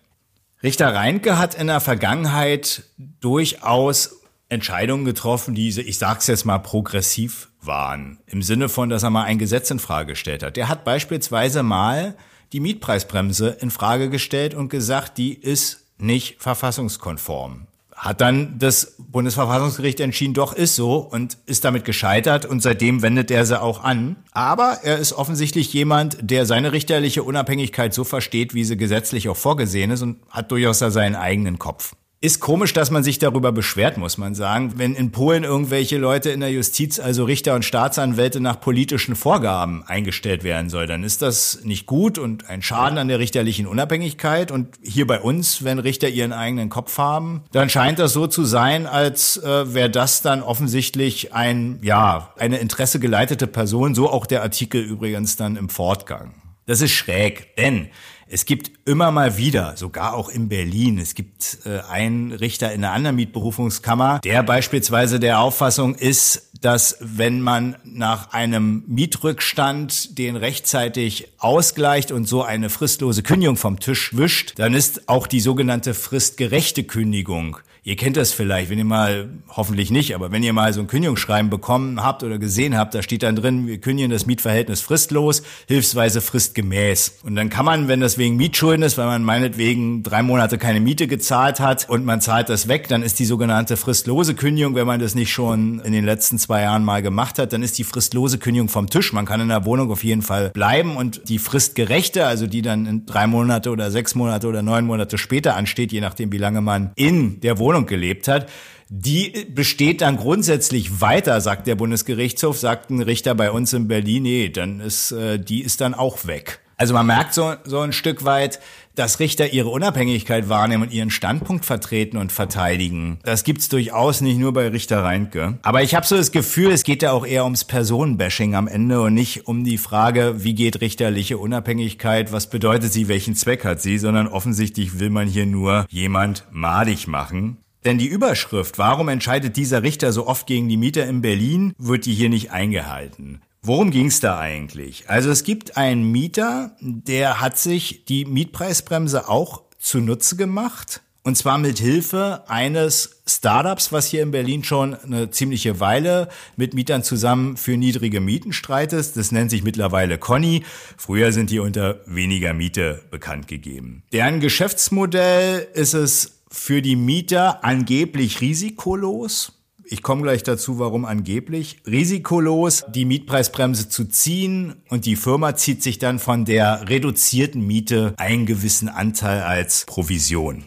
Richter 0.64 0.94
Reinke 0.94 1.38
hat 1.38 1.56
in 1.56 1.68
der 1.68 1.80
Vergangenheit 1.80 2.84
durchaus 2.98 4.22
Entscheidungen 4.50 5.06
getroffen, 5.06 5.56
die, 5.56 5.70
ich 5.70 5.98
sag's 5.98 6.28
jetzt 6.28 6.46
mal, 6.46 6.60
progressiv 6.60 7.50
waren. 7.62 8.20
Im 8.28 8.42
Sinne 8.44 8.70
von, 8.70 8.90
dass 8.90 9.04
er 9.04 9.10
mal 9.10 9.24
ein 9.24 9.40
Gesetz 9.40 9.72
in 9.72 9.80
Frage 9.80 10.14
gestellt 10.14 10.44
hat. 10.44 10.58
Der 10.58 10.68
hat 10.68 10.84
beispielsweise 10.84 11.64
mal 11.64 12.16
die 12.52 12.60
Mietpreisbremse 12.60 13.58
in 13.62 13.72
Frage 13.72 14.10
gestellt 14.10 14.54
und 14.54 14.70
gesagt, 14.70 15.18
die 15.18 15.34
ist 15.34 15.86
nicht 15.98 16.42
verfassungskonform 16.42 17.68
hat 18.02 18.20
dann 18.20 18.58
das 18.58 18.96
Bundesverfassungsgericht 18.98 20.00
entschieden, 20.00 20.34
doch 20.34 20.54
ist 20.54 20.76
so 20.76 20.96
und 20.96 21.38
ist 21.46 21.64
damit 21.64 21.86
gescheitert 21.86 22.48
und 22.48 22.60
seitdem 22.60 23.04
wendet 23.04 23.30
er 23.30 23.46
sie 23.46 23.62
auch 23.62 23.84
an. 23.84 24.16
Aber 24.32 24.80
er 24.82 24.98
ist 24.98 25.14
offensichtlich 25.14 25.72
jemand, 25.72 26.18
der 26.20 26.48
seine 26.48 26.72
richterliche 26.72 27.22
Unabhängigkeit 27.22 27.94
so 27.94 28.04
versteht, 28.04 28.56
wie 28.56 28.64
sie 28.64 28.76
gesetzlich 28.76 29.30
auch 29.30 29.38
vorgesehen 29.38 29.92
ist 29.92 30.02
und 30.02 30.18
hat 30.32 30.52
durchaus 30.52 30.80
da 30.80 30.90
seinen 30.90 31.16
eigenen 31.16 31.60
Kopf. 31.60 31.94
Ist 32.24 32.40
komisch, 32.40 32.74
dass 32.74 32.92
man 32.92 33.04
sich 33.04 33.18
darüber 33.18 33.52
beschwert, 33.52 33.98
muss 33.98 34.20
man 34.20 34.36
sagen. 34.36 34.74
Wenn 34.76 34.94
in 34.94 35.12
Polen 35.12 35.44
irgendwelche 35.44 35.98
Leute 35.98 36.30
in 36.30 36.42
der 36.42 36.52
Justiz, 36.52 37.00
also 37.00 37.24
Richter 37.24 37.56
und 37.56 37.66
Staatsanwälte 37.66 38.40
nach 38.40 38.62
politischen 38.62 39.16
Vorgaben 39.16 39.84
eingestellt 39.88 40.44
werden 40.44 40.70
soll, 40.70 40.86
dann 40.86 41.04
ist 41.04 41.24
das 41.24 41.62
nicht 41.64 41.88
gut 41.88 42.20
und 42.20 42.48
ein 42.48 42.62
Schaden 42.62 43.00
an 43.00 43.08
der 43.08 43.18
richterlichen 43.18 43.66
Unabhängigkeit. 43.66 44.52
Und 44.52 44.68
hier 44.84 45.08
bei 45.08 45.20
uns, 45.20 45.64
wenn 45.64 45.80
Richter 45.80 46.10
ihren 46.10 46.32
eigenen 46.32 46.70
Kopf 46.70 46.96
haben, 47.00 47.42
dann 47.54 47.72
scheint 47.72 47.98
das 47.98 48.14
so 48.14 48.28
zu 48.28 48.46
sein, 48.46 48.86
als 48.86 49.38
äh, 49.38 49.74
wäre 49.74 49.90
das 49.90 50.22
dann 50.22 50.44
offensichtlich 50.44 51.34
ein, 51.34 51.80
ja, 51.82 52.36
eine 52.38 52.60
interessegeleitete 52.60 53.48
Person, 53.48 53.96
so 53.96 54.12
auch 54.12 54.28
der 54.28 54.44
Artikel 54.44 54.84
übrigens 54.84 55.38
dann 55.38 55.56
im 55.56 55.70
Fortgang. 55.70 56.36
Das 56.68 56.82
ist 56.82 56.92
schräg, 56.92 57.56
denn 57.56 57.90
es 58.34 58.46
gibt 58.46 58.72
immer 58.86 59.12
mal 59.12 59.36
wieder, 59.36 59.76
sogar 59.76 60.14
auch 60.14 60.30
in 60.30 60.48
Berlin, 60.48 60.98
es 61.00 61.16
gibt 61.16 61.60
äh, 61.66 61.82
einen 61.90 62.32
Richter 62.32 62.72
in 62.72 62.86
einer 62.86 62.94
anderen 62.94 63.18
Mietberufungskammer, 63.18 64.20
der 64.24 64.42
beispielsweise 64.42 65.20
der 65.20 65.42
Auffassung 65.42 65.96
ist, 65.96 66.50
dass 66.62 66.98
wenn 67.02 67.42
man 67.42 67.76
nach 67.84 68.32
einem 68.32 68.86
Mietrückstand 68.88 70.18
den 70.18 70.38
rechtzeitig 70.38 71.28
ausgleicht 71.40 72.14
und 72.14 72.26
so 72.26 72.42
eine 72.42 72.70
fristlose 72.70 73.22
Kündigung 73.22 73.58
vom 73.58 73.80
Tisch 73.80 74.16
wischt, 74.16 74.54
dann 74.58 74.74
ist 74.74 75.10
auch 75.10 75.28
die 75.28 75.42
sogenannte 75.42 75.94
fristgerechte 75.94 76.86
Kündigung 76.86 77.58
Ihr 77.84 77.96
kennt 77.96 78.16
das 78.16 78.32
vielleicht, 78.32 78.70
wenn 78.70 78.78
ihr 78.78 78.86
mal, 78.86 79.28
hoffentlich 79.50 79.90
nicht, 79.90 80.14
aber 80.14 80.32
wenn 80.32 80.44
ihr 80.44 80.54
mal 80.54 80.72
so 80.72 80.82
ein 80.82 80.86
Kündigungsschreiben 80.86 81.50
bekommen 81.50 82.04
habt 82.04 82.22
oder 82.22 82.38
gesehen 82.38 82.78
habt, 82.78 82.94
da 82.94 83.02
steht 83.02 83.24
dann 83.24 83.36
drin, 83.36 83.66
wir 83.66 83.80
kündigen 83.82 84.12
das 84.12 84.28
Mietverhältnis 84.28 84.82
fristlos, 84.82 85.42
hilfsweise 85.68 86.22
fristgemäß. 86.22 87.22
Und 87.24 87.36
dann 87.36 87.50
kann 87.50 87.66
man, 87.66 87.88
wenn 87.88 88.00
das 88.00 88.20
wegen 88.20 88.36
Mietschulden 88.36 88.84
ist, 88.84 89.00
weil 89.00 89.08
man 89.08 89.24
meinetwegen 89.24 90.04
drei 90.04 90.22
Monate 90.22 90.60
keine 90.60 90.80
Miete 90.80 91.08
gezahlt 91.08 91.60
hat 91.60 91.90
und 91.90 92.06
man 92.06 92.22
zahlt 92.22 92.50
das 92.50 92.68
weg, 92.68 92.88
dann 92.88 93.02
ist 93.02 93.18
die 93.18 93.26
sogenannte 93.26 93.76
fristlose 93.78 94.36
Kündigung, 94.36 94.76
wenn 94.76 94.86
man 94.86 95.00
das 95.00 95.16
nicht 95.16 95.32
schon 95.32 95.80
in 95.80 95.92
den 95.92 96.06
letzten 96.06 96.38
zwei 96.38 96.62
Jahren 96.62 96.84
mal 96.84 97.02
gemacht 97.02 97.40
hat, 97.40 97.52
dann 97.52 97.64
ist 97.64 97.80
die 97.80 97.84
fristlose 97.84 98.38
Kündigung 98.38 98.70
vom 98.70 98.92
Tisch. 98.92 99.12
Man 99.12 99.26
kann 99.26 99.42
in 99.42 99.50
der 99.50 99.66
Wohnung 99.66 99.90
auf 99.90 100.04
jeden 100.04 100.22
Fall 100.22 100.52
bleiben 100.52 100.98
und 100.98 101.28
die 101.30 101.40
fristgerechte, 101.40 102.28
also 102.28 102.46
die 102.46 102.62
dann 102.62 102.86
in 102.86 103.08
drei 103.08 103.26
Monate 103.26 103.72
oder 103.72 103.90
sechs 103.90 104.14
Monate 104.14 104.46
oder 104.46 104.62
neun 104.62 104.86
Monate 104.86 105.18
später 105.18 105.56
ansteht, 105.56 105.92
je 105.92 106.02
nachdem, 106.02 106.32
wie 106.32 106.38
lange 106.38 106.62
man 106.62 106.92
in 106.96 107.42
der 107.42 107.58
Wohnung 107.58 107.71
Wohnung 107.72 107.86
gelebt 107.86 108.28
hat, 108.28 108.50
die 108.90 109.48
besteht 109.50 110.02
dann 110.02 110.18
grundsätzlich 110.18 111.00
weiter, 111.00 111.40
sagt 111.40 111.66
der 111.66 111.76
Bundesgerichtshof, 111.76 112.60
sagt 112.60 112.90
ein 112.90 113.02
Richter 113.02 113.36
bei 113.36 113.50
uns 113.50 113.72
in 113.72 113.88
Berlin, 113.88 114.24
nee, 114.24 114.50
dann 114.50 114.82
ist, 114.82 115.14
äh, 115.14 115.40
die 115.40 115.62
ist 115.62 115.80
dann 115.80 115.94
auch 115.94 116.28
weg. 116.28 116.60
Also 116.76 116.94
man 116.94 117.06
merkt 117.06 117.34
so, 117.34 117.54
so 117.64 117.80
ein 117.80 117.94
Stück 117.94 118.26
weit, 118.26 118.60
dass 118.96 119.20
Richter 119.20 119.54
ihre 119.54 119.70
Unabhängigkeit 119.70 120.50
wahrnehmen 120.50 120.84
und 120.84 120.94
ihren 120.94 121.12
Standpunkt 121.12 121.66
vertreten 121.66 122.18
und 122.18 122.32
verteidigen. 122.32 123.20
Das 123.24 123.44
gibt's 123.44 123.70
durchaus 123.70 124.22
nicht 124.22 124.38
nur 124.38 124.54
bei 124.54 124.68
Richter 124.68 125.04
Reintke. 125.04 125.58
Aber 125.62 125.84
ich 125.84 125.96
habe 125.96 126.06
so 126.06 126.18
das 126.18 126.32
Gefühl, 126.32 126.72
es 126.72 126.84
geht 126.84 127.04
ja 127.04 127.12
auch 127.12 127.26
eher 127.26 127.44
ums 127.44 127.64
Personenbashing 127.64 128.56
am 128.56 128.68
Ende 128.68 129.02
und 129.02 129.14
nicht 129.14 129.48
um 129.48 129.64
die 129.64 129.78
Frage, 129.78 130.44
wie 130.44 130.54
geht 130.54 130.82
richterliche 130.82 131.38
Unabhängigkeit, 131.38 132.32
was 132.32 132.50
bedeutet 132.50 132.92
sie, 132.92 133.08
welchen 133.08 133.36
Zweck 133.36 133.66
hat 133.66 133.82
sie, 133.82 133.98
sondern 133.98 134.28
offensichtlich 134.28 135.00
will 135.00 135.10
man 135.10 135.28
hier 135.28 135.46
nur 135.46 135.86
jemand 135.90 136.46
madig 136.52 137.08
machen. 137.08 137.58
Denn 137.84 137.98
die 137.98 138.08
Überschrift, 138.08 138.78
warum 138.78 139.10
entscheidet 139.10 139.58
dieser 139.58 139.82
Richter 139.82 140.14
so 140.14 140.28
oft 140.28 140.46
gegen 140.46 140.70
die 140.70 140.78
Mieter 140.78 141.08
in 141.08 141.22
Berlin, 141.22 141.74
wird 141.80 142.06
die 142.06 142.14
hier 142.14 142.30
nicht 142.30 142.52
eingehalten. 142.52 143.42
Worum 143.64 143.92
ging's 143.92 144.20
da 144.20 144.40
eigentlich? 144.40 145.08
Also 145.08 145.30
es 145.30 145.44
gibt 145.44 145.78
einen 145.78 146.12
Mieter, 146.12 146.76
der 146.82 147.42
hat 147.42 147.60
sich 147.60 148.06
die 148.06 148.26
Mietpreisbremse 148.26 149.30
auch 149.30 149.62
zunutze 149.78 150.36
gemacht. 150.36 151.02
Und 151.24 151.38
zwar 151.38 151.60
mit 151.60 151.78
Hilfe 151.78 152.46
eines 152.48 153.22
Startups, 153.28 153.92
was 153.92 154.08
hier 154.08 154.24
in 154.24 154.32
Berlin 154.32 154.64
schon 154.64 154.96
eine 154.96 155.30
ziemliche 155.30 155.80
Weile 155.80 156.30
mit 156.56 156.74
Mietern 156.74 157.04
zusammen 157.04 157.56
für 157.56 157.78
niedrige 157.78 158.20
Mieten 158.20 158.52
streitet. 158.52 159.16
Das 159.16 159.32
nennt 159.32 159.52
sich 159.52 159.62
mittlerweile 159.62 160.18
Conny. 160.18 160.64
Früher 160.98 161.32
sind 161.32 161.52
die 161.52 161.60
unter 161.60 162.00
weniger 162.08 162.56
Miete 162.56 163.04
bekannt 163.12 163.48
gegeben. 163.48 164.02
Deren 164.12 164.40
Geschäftsmodell 164.40 165.68
ist 165.76 165.94
es 165.94 166.42
für 166.50 166.82
die 166.82 166.96
Mieter 166.96 167.64
angeblich 167.64 168.42
risikolos. 168.42 169.61
Ich 169.92 170.04
komme 170.04 170.22
gleich 170.22 170.42
dazu, 170.42 170.80
warum 170.80 171.04
angeblich. 171.04 171.82
Risikolos 171.86 172.86
die 172.88 173.04
Mietpreisbremse 173.04 173.90
zu 173.90 174.06
ziehen 174.06 174.76
und 174.88 175.06
die 175.06 175.18
Firma 175.18 175.58
zieht 175.58 175.84
sich 175.84 176.00
dann 176.00 176.18
von 176.18 176.46
der 176.46 176.88
reduzierten 176.88 177.68
Miete 177.68 178.14
einen 178.16 178.46
gewissen 178.46 178.88
Anteil 178.88 179.42
als 179.42 179.84
Provision. 179.88 180.64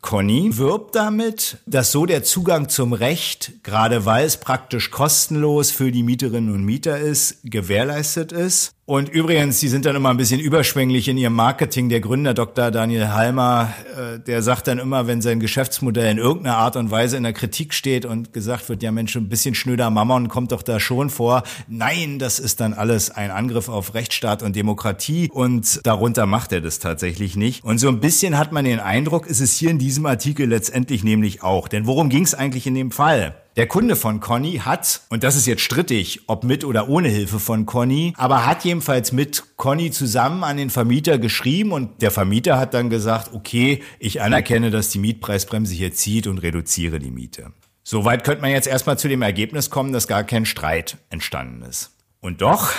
Conny 0.00 0.58
wirbt 0.58 0.96
damit, 0.96 1.58
dass 1.64 1.92
so 1.92 2.06
der 2.06 2.24
Zugang 2.24 2.68
zum 2.68 2.92
Recht, 2.92 3.52
gerade 3.62 4.04
weil 4.04 4.26
es 4.26 4.36
praktisch 4.36 4.90
kostenlos 4.90 5.70
für 5.70 5.92
die 5.92 6.02
Mieterinnen 6.02 6.52
und 6.52 6.64
Mieter 6.64 6.98
ist, 6.98 7.38
gewährleistet 7.44 8.32
ist. 8.32 8.73
Und 8.86 9.08
übrigens, 9.08 9.60
Sie 9.60 9.68
sind 9.68 9.86
dann 9.86 9.96
immer 9.96 10.10
ein 10.10 10.18
bisschen 10.18 10.40
überschwänglich 10.40 11.08
in 11.08 11.16
Ihrem 11.16 11.32
Marketing. 11.32 11.88
Der 11.88 12.00
Gründer 12.00 12.34
Dr. 12.34 12.70
Daniel 12.70 13.08
Halmer, 13.08 13.72
äh, 13.96 14.18
der 14.18 14.42
sagt 14.42 14.66
dann 14.66 14.78
immer, 14.78 15.06
wenn 15.06 15.22
sein 15.22 15.40
Geschäftsmodell 15.40 16.10
in 16.12 16.18
irgendeiner 16.18 16.58
Art 16.58 16.76
und 16.76 16.90
Weise 16.90 17.16
in 17.16 17.22
der 17.22 17.32
Kritik 17.32 17.72
steht 17.72 18.04
und 18.04 18.34
gesagt 18.34 18.68
wird, 18.68 18.82
ja 18.82 18.92
Mensch, 18.92 19.16
ein 19.16 19.30
bisschen 19.30 19.54
schnöder 19.54 19.88
Mammon 19.88 20.28
kommt 20.28 20.52
doch 20.52 20.60
da 20.60 20.80
schon 20.80 21.08
vor. 21.08 21.44
Nein, 21.66 22.18
das 22.18 22.38
ist 22.38 22.60
dann 22.60 22.74
alles 22.74 23.10
ein 23.10 23.30
Angriff 23.30 23.70
auf 23.70 23.94
Rechtsstaat 23.94 24.42
und 24.42 24.54
Demokratie 24.54 25.30
und 25.32 25.80
darunter 25.86 26.26
macht 26.26 26.52
er 26.52 26.60
das 26.60 26.78
tatsächlich 26.78 27.36
nicht. 27.36 27.64
Und 27.64 27.78
so 27.78 27.88
ein 27.88 28.00
bisschen 28.00 28.36
hat 28.36 28.52
man 28.52 28.66
den 28.66 28.80
Eindruck, 28.80 29.26
ist 29.26 29.40
es 29.40 29.56
hier 29.56 29.70
in 29.70 29.78
diesem 29.78 30.04
Artikel 30.04 30.46
letztendlich 30.46 31.02
nämlich 31.04 31.42
auch. 31.42 31.68
Denn 31.68 31.86
worum 31.86 32.10
ging 32.10 32.24
es 32.24 32.34
eigentlich 32.34 32.66
in 32.66 32.74
dem 32.74 32.90
Fall? 32.90 33.34
Der 33.56 33.68
Kunde 33.68 33.94
von 33.94 34.18
Conny 34.18 34.62
hat, 34.64 35.02
und 35.10 35.22
das 35.22 35.36
ist 35.36 35.46
jetzt 35.46 35.62
strittig, 35.62 36.22
ob 36.26 36.42
mit 36.42 36.64
oder 36.64 36.88
ohne 36.88 37.08
Hilfe 37.08 37.38
von 37.38 37.66
Conny, 37.66 38.12
aber 38.16 38.46
hat 38.46 38.64
jedenfalls 38.64 39.12
mit 39.12 39.56
Conny 39.56 39.92
zusammen 39.92 40.42
an 40.42 40.56
den 40.56 40.70
Vermieter 40.70 41.18
geschrieben 41.18 41.70
und 41.70 42.02
der 42.02 42.10
Vermieter 42.10 42.58
hat 42.58 42.74
dann 42.74 42.90
gesagt, 42.90 43.32
okay, 43.32 43.80
ich 44.00 44.20
anerkenne, 44.20 44.72
dass 44.72 44.88
die 44.88 44.98
Mietpreisbremse 44.98 45.72
hier 45.72 45.92
zieht 45.94 46.26
und 46.26 46.38
reduziere 46.38 46.98
die 46.98 47.12
Miete. 47.12 47.52
Soweit 47.84 48.24
könnte 48.24 48.42
man 48.42 48.50
jetzt 48.50 48.66
erstmal 48.66 48.98
zu 48.98 49.06
dem 49.06 49.22
Ergebnis 49.22 49.70
kommen, 49.70 49.92
dass 49.92 50.08
gar 50.08 50.24
kein 50.24 50.46
Streit 50.46 50.96
entstanden 51.10 51.62
ist. 51.62 51.92
Und 52.20 52.42
doch, 52.42 52.72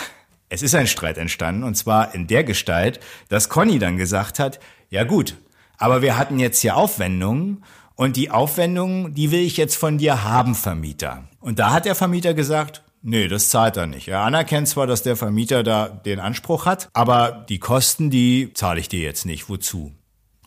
es 0.49 0.61
ist 0.61 0.75
ein 0.75 0.87
Streit 0.87 1.17
entstanden 1.17 1.63
und 1.63 1.75
zwar 1.75 2.13
in 2.13 2.27
der 2.27 2.43
Gestalt, 2.43 2.99
dass 3.29 3.47
Conny 3.47 3.79
dann 3.79 3.95
gesagt 3.95 4.39
hat, 4.39 4.59
ja 4.89 5.05
gut, 5.05 5.37
aber 5.77 6.01
wir 6.01 6.17
hatten 6.17 6.37
jetzt 6.37 6.59
hier 6.59 6.75
Aufwendungen 6.75 7.63
und 7.95 8.15
die 8.15 8.31
Aufwendungen, 8.31 9.13
die 9.13 9.31
will 9.31 9.41
ich 9.41 9.57
jetzt 9.57 9.75
von 9.75 9.97
dir 9.97 10.23
haben, 10.23 10.55
Vermieter. 10.55 11.27
Und 11.39 11.59
da 11.59 11.71
hat 11.71 11.85
der 11.85 11.95
Vermieter 11.95 12.33
gesagt, 12.33 12.83
Nee, 13.07 13.27
das 13.27 13.49
zahlt 13.49 13.77
er 13.77 13.85
nicht. 13.85 14.07
Er 14.07 14.21
anerkennt 14.21 14.67
zwar, 14.67 14.87
dass 14.87 15.03
der 15.03 15.15
Vermieter 15.15 15.61
da 15.61 15.89
den 15.89 16.19
Anspruch 16.19 16.65
hat, 16.65 16.89
aber 16.93 17.45
die 17.47 17.59
Kosten, 17.59 18.09
die 18.09 18.51
zahle 18.55 18.79
ich 18.79 18.89
dir 18.89 19.01
jetzt 19.01 19.27
nicht. 19.27 19.47
Wozu? 19.47 19.91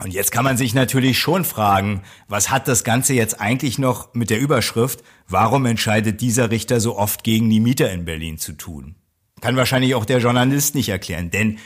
Und 0.02 0.12
jetzt 0.12 0.32
kann 0.32 0.44
man 0.44 0.56
sich 0.56 0.74
natürlich 0.74 1.20
schon 1.20 1.44
fragen, 1.44 2.02
was 2.26 2.50
hat 2.50 2.66
das 2.66 2.82
Ganze 2.82 3.14
jetzt 3.14 3.40
eigentlich 3.40 3.78
noch 3.78 4.12
mit 4.12 4.30
der 4.30 4.40
Überschrift, 4.40 5.04
warum 5.28 5.66
entscheidet 5.66 6.20
dieser 6.20 6.50
Richter 6.50 6.80
so 6.80 6.96
oft 6.96 7.22
gegen 7.22 7.48
die 7.48 7.60
Mieter 7.60 7.92
in 7.92 8.04
Berlin 8.04 8.38
zu 8.38 8.54
tun? 8.54 8.96
Kann 9.40 9.56
wahrscheinlich 9.56 9.94
auch 9.94 10.04
der 10.04 10.18
Journalist 10.18 10.74
nicht 10.74 10.88
erklären, 10.88 11.30
denn 11.30 11.58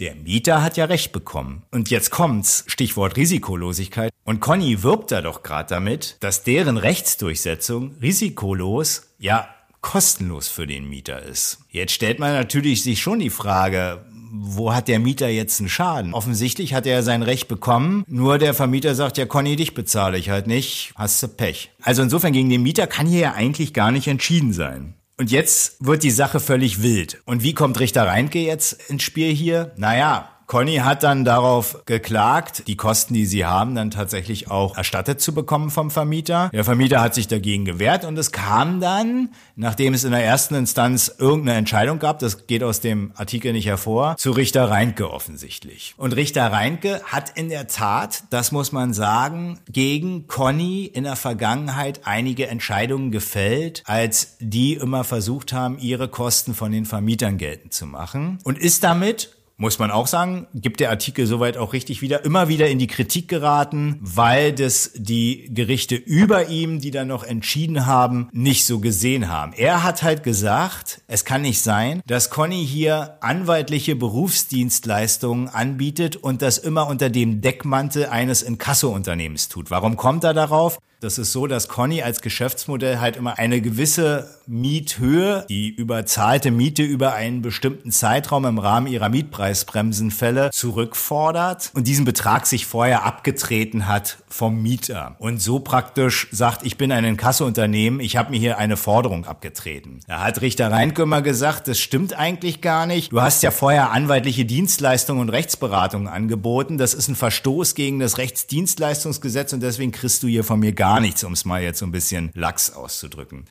der 0.00 0.14
Mieter 0.14 0.62
hat 0.62 0.76
ja 0.76 0.84
recht 0.84 1.12
bekommen. 1.12 1.62
Und 1.70 1.90
jetzt 1.90 2.10
kommt's, 2.10 2.64
Stichwort 2.66 3.16
Risikolosigkeit. 3.16 4.12
Und 4.24 4.40
Conny 4.40 4.82
wirbt 4.82 5.10
da 5.10 5.22
doch 5.22 5.42
gerade 5.42 5.68
damit, 5.68 6.16
dass 6.20 6.44
deren 6.44 6.76
Rechtsdurchsetzung 6.76 7.96
risikolos, 8.00 9.08
ja 9.18 9.48
kostenlos 9.80 10.48
für 10.48 10.66
den 10.66 10.88
Mieter 10.88 11.22
ist. 11.22 11.58
Jetzt 11.70 11.92
stellt 11.92 12.18
man 12.18 12.32
natürlich 12.32 12.82
sich 12.82 13.00
schon 13.00 13.20
die 13.20 13.30
Frage, 13.30 14.04
wo 14.30 14.74
hat 14.74 14.88
der 14.88 14.98
Mieter 14.98 15.28
jetzt 15.28 15.60
einen 15.60 15.68
Schaden? 15.68 16.14
Offensichtlich 16.14 16.74
hat 16.74 16.86
er 16.86 17.02
sein 17.02 17.22
Recht 17.22 17.48
bekommen, 17.48 18.04
nur 18.08 18.38
der 18.38 18.54
Vermieter 18.54 18.94
sagt, 18.94 19.18
ja 19.18 19.26
Conny, 19.26 19.56
dich 19.56 19.74
bezahle 19.74 20.18
ich 20.18 20.30
halt 20.30 20.46
nicht, 20.46 20.92
hast 20.96 21.22
du 21.22 21.28
Pech. 21.28 21.70
Also 21.80 22.02
insofern 22.02 22.32
gegen 22.32 22.50
den 22.50 22.62
Mieter 22.62 22.86
kann 22.86 23.06
hier 23.06 23.20
ja 23.20 23.32
eigentlich 23.32 23.72
gar 23.72 23.90
nicht 23.90 24.08
entschieden 24.08 24.52
sein. 24.52 24.94
Und 25.18 25.32
jetzt 25.32 25.84
wird 25.84 26.04
die 26.04 26.12
Sache 26.12 26.38
völlig 26.38 26.80
wild. 26.80 27.20
Und 27.24 27.42
wie 27.42 27.52
kommt 27.52 27.80
Richter 27.80 28.06
Reintke 28.06 28.38
jetzt 28.38 28.88
ins 28.88 29.02
Spiel 29.02 29.34
hier? 29.34 29.72
Naja, 29.76 30.37
Conny 30.48 30.76
hat 30.76 31.02
dann 31.02 31.26
darauf 31.26 31.84
geklagt, 31.84 32.68
die 32.68 32.76
Kosten, 32.76 33.12
die 33.12 33.26
sie 33.26 33.44
haben, 33.44 33.74
dann 33.74 33.90
tatsächlich 33.90 34.50
auch 34.50 34.78
erstattet 34.78 35.20
zu 35.20 35.34
bekommen 35.34 35.68
vom 35.68 35.90
Vermieter. 35.90 36.48
Der 36.54 36.64
Vermieter 36.64 37.02
hat 37.02 37.14
sich 37.14 37.28
dagegen 37.28 37.66
gewehrt 37.66 38.06
und 38.06 38.18
es 38.18 38.32
kam 38.32 38.80
dann, 38.80 39.28
nachdem 39.56 39.92
es 39.92 40.04
in 40.04 40.12
der 40.12 40.24
ersten 40.24 40.54
Instanz 40.54 41.14
irgendeine 41.18 41.58
Entscheidung 41.58 41.98
gab, 41.98 42.18
das 42.20 42.46
geht 42.46 42.62
aus 42.62 42.80
dem 42.80 43.12
Artikel 43.14 43.52
nicht 43.52 43.66
hervor, 43.66 44.16
zu 44.16 44.30
Richter 44.30 44.70
Reintke 44.70 45.10
offensichtlich. 45.12 45.92
Und 45.98 46.16
Richter 46.16 46.50
Reintke 46.50 47.02
hat 47.04 47.36
in 47.36 47.50
der 47.50 47.66
Tat, 47.66 48.24
das 48.30 48.50
muss 48.50 48.72
man 48.72 48.94
sagen, 48.94 49.60
gegen 49.68 50.28
Conny 50.28 50.86
in 50.86 51.04
der 51.04 51.16
Vergangenheit 51.16 52.00
einige 52.04 52.46
Entscheidungen 52.46 53.10
gefällt, 53.10 53.82
als 53.84 54.38
die 54.40 54.72
immer 54.72 55.04
versucht 55.04 55.52
haben, 55.52 55.78
ihre 55.78 56.08
Kosten 56.08 56.54
von 56.54 56.72
den 56.72 56.86
Vermietern 56.86 57.36
geltend 57.36 57.74
zu 57.74 57.84
machen 57.84 58.38
und 58.44 58.56
ist 58.58 58.82
damit 58.82 59.34
muss 59.58 59.80
man 59.80 59.90
auch 59.90 60.06
sagen, 60.06 60.46
gibt 60.54 60.78
der 60.78 60.90
Artikel 60.90 61.26
soweit 61.26 61.56
auch 61.56 61.72
richtig 61.72 62.00
wieder, 62.00 62.24
immer 62.24 62.48
wieder 62.48 62.68
in 62.68 62.78
die 62.78 62.86
Kritik 62.86 63.26
geraten, 63.26 63.98
weil 64.00 64.52
das 64.52 64.92
die 64.94 65.50
Gerichte 65.52 65.96
über 65.96 66.48
ihm, 66.48 66.78
die 66.78 66.92
dann 66.92 67.08
noch 67.08 67.24
entschieden 67.24 67.84
haben, 67.84 68.28
nicht 68.32 68.64
so 68.64 68.78
gesehen 68.78 69.28
haben. 69.28 69.52
Er 69.52 69.82
hat 69.82 70.04
halt 70.04 70.22
gesagt, 70.22 71.02
es 71.08 71.24
kann 71.24 71.42
nicht 71.42 71.60
sein, 71.60 72.02
dass 72.06 72.30
Conny 72.30 72.64
hier 72.64 73.18
anwaltliche 73.20 73.96
Berufsdienstleistungen 73.96 75.48
anbietet 75.48 76.14
und 76.14 76.40
das 76.40 76.58
immer 76.58 76.86
unter 76.86 77.10
dem 77.10 77.40
Deckmantel 77.40 78.06
eines 78.06 78.42
Inkasso-Unternehmens 78.42 79.48
tut. 79.48 79.72
Warum 79.72 79.96
kommt 79.96 80.22
er 80.22 80.34
darauf? 80.34 80.78
Das 81.00 81.16
ist 81.16 81.30
so, 81.30 81.46
dass 81.46 81.68
Conny 81.68 82.02
als 82.02 82.22
Geschäftsmodell 82.22 82.98
halt 82.98 83.16
immer 83.16 83.38
eine 83.38 83.60
gewisse 83.60 84.34
Miethöhe, 84.48 85.46
die 85.48 85.68
überzahlte 85.68 86.50
Miete 86.50 86.82
über 86.82 87.12
einen 87.12 87.40
bestimmten 87.40 87.92
Zeitraum 87.92 88.44
im 88.46 88.58
Rahmen 88.58 88.88
ihrer 88.88 89.08
Mietpreisbremsenfälle 89.08 90.50
zurückfordert 90.50 91.70
und 91.74 91.86
diesen 91.86 92.04
Betrag 92.04 92.46
sich 92.46 92.66
vorher 92.66 93.04
abgetreten 93.04 93.86
hat 93.86 94.18
vom 94.28 94.60
Mieter. 94.60 95.14
Und 95.18 95.40
so 95.40 95.60
praktisch 95.60 96.26
sagt, 96.32 96.66
ich 96.66 96.76
bin 96.76 96.90
ein 96.90 97.04
Inkassounternehmen, 97.04 98.00
ich 98.00 98.16
habe 98.16 98.30
mir 98.30 98.38
hier 98.38 98.58
eine 98.58 98.76
Forderung 98.76 99.24
abgetreten. 99.24 100.00
Da 100.08 100.24
hat 100.24 100.40
Richter 100.40 100.72
Reinke 100.72 101.02
immer 101.02 101.22
gesagt, 101.22 101.68
das 101.68 101.78
stimmt 101.78 102.14
eigentlich 102.14 102.60
gar 102.60 102.86
nicht. 102.86 103.12
Du 103.12 103.20
hast 103.20 103.44
ja 103.44 103.52
vorher 103.52 103.92
anwaltliche 103.92 104.46
Dienstleistungen 104.46 105.20
und 105.20 105.28
Rechtsberatungen 105.28 106.08
angeboten. 106.08 106.76
Das 106.76 106.92
ist 106.92 107.06
ein 107.06 107.16
Verstoß 107.16 107.76
gegen 107.76 108.00
das 108.00 108.18
Rechtsdienstleistungsgesetz 108.18 109.52
und 109.52 109.62
deswegen 109.62 109.92
kriegst 109.92 110.24
du 110.24 110.26
hier 110.26 110.42
von 110.42 110.58
mir 110.58 110.72
gar 110.72 110.87
gar 110.88 111.00
nichts, 111.00 111.22
um 111.22 111.34
es 111.34 111.44
mal 111.44 111.62
jetzt 111.62 111.80
so 111.80 111.86
ein 111.86 111.92
bisschen 111.92 112.30
lax 112.34 112.70
auszudrücken. 112.70 113.44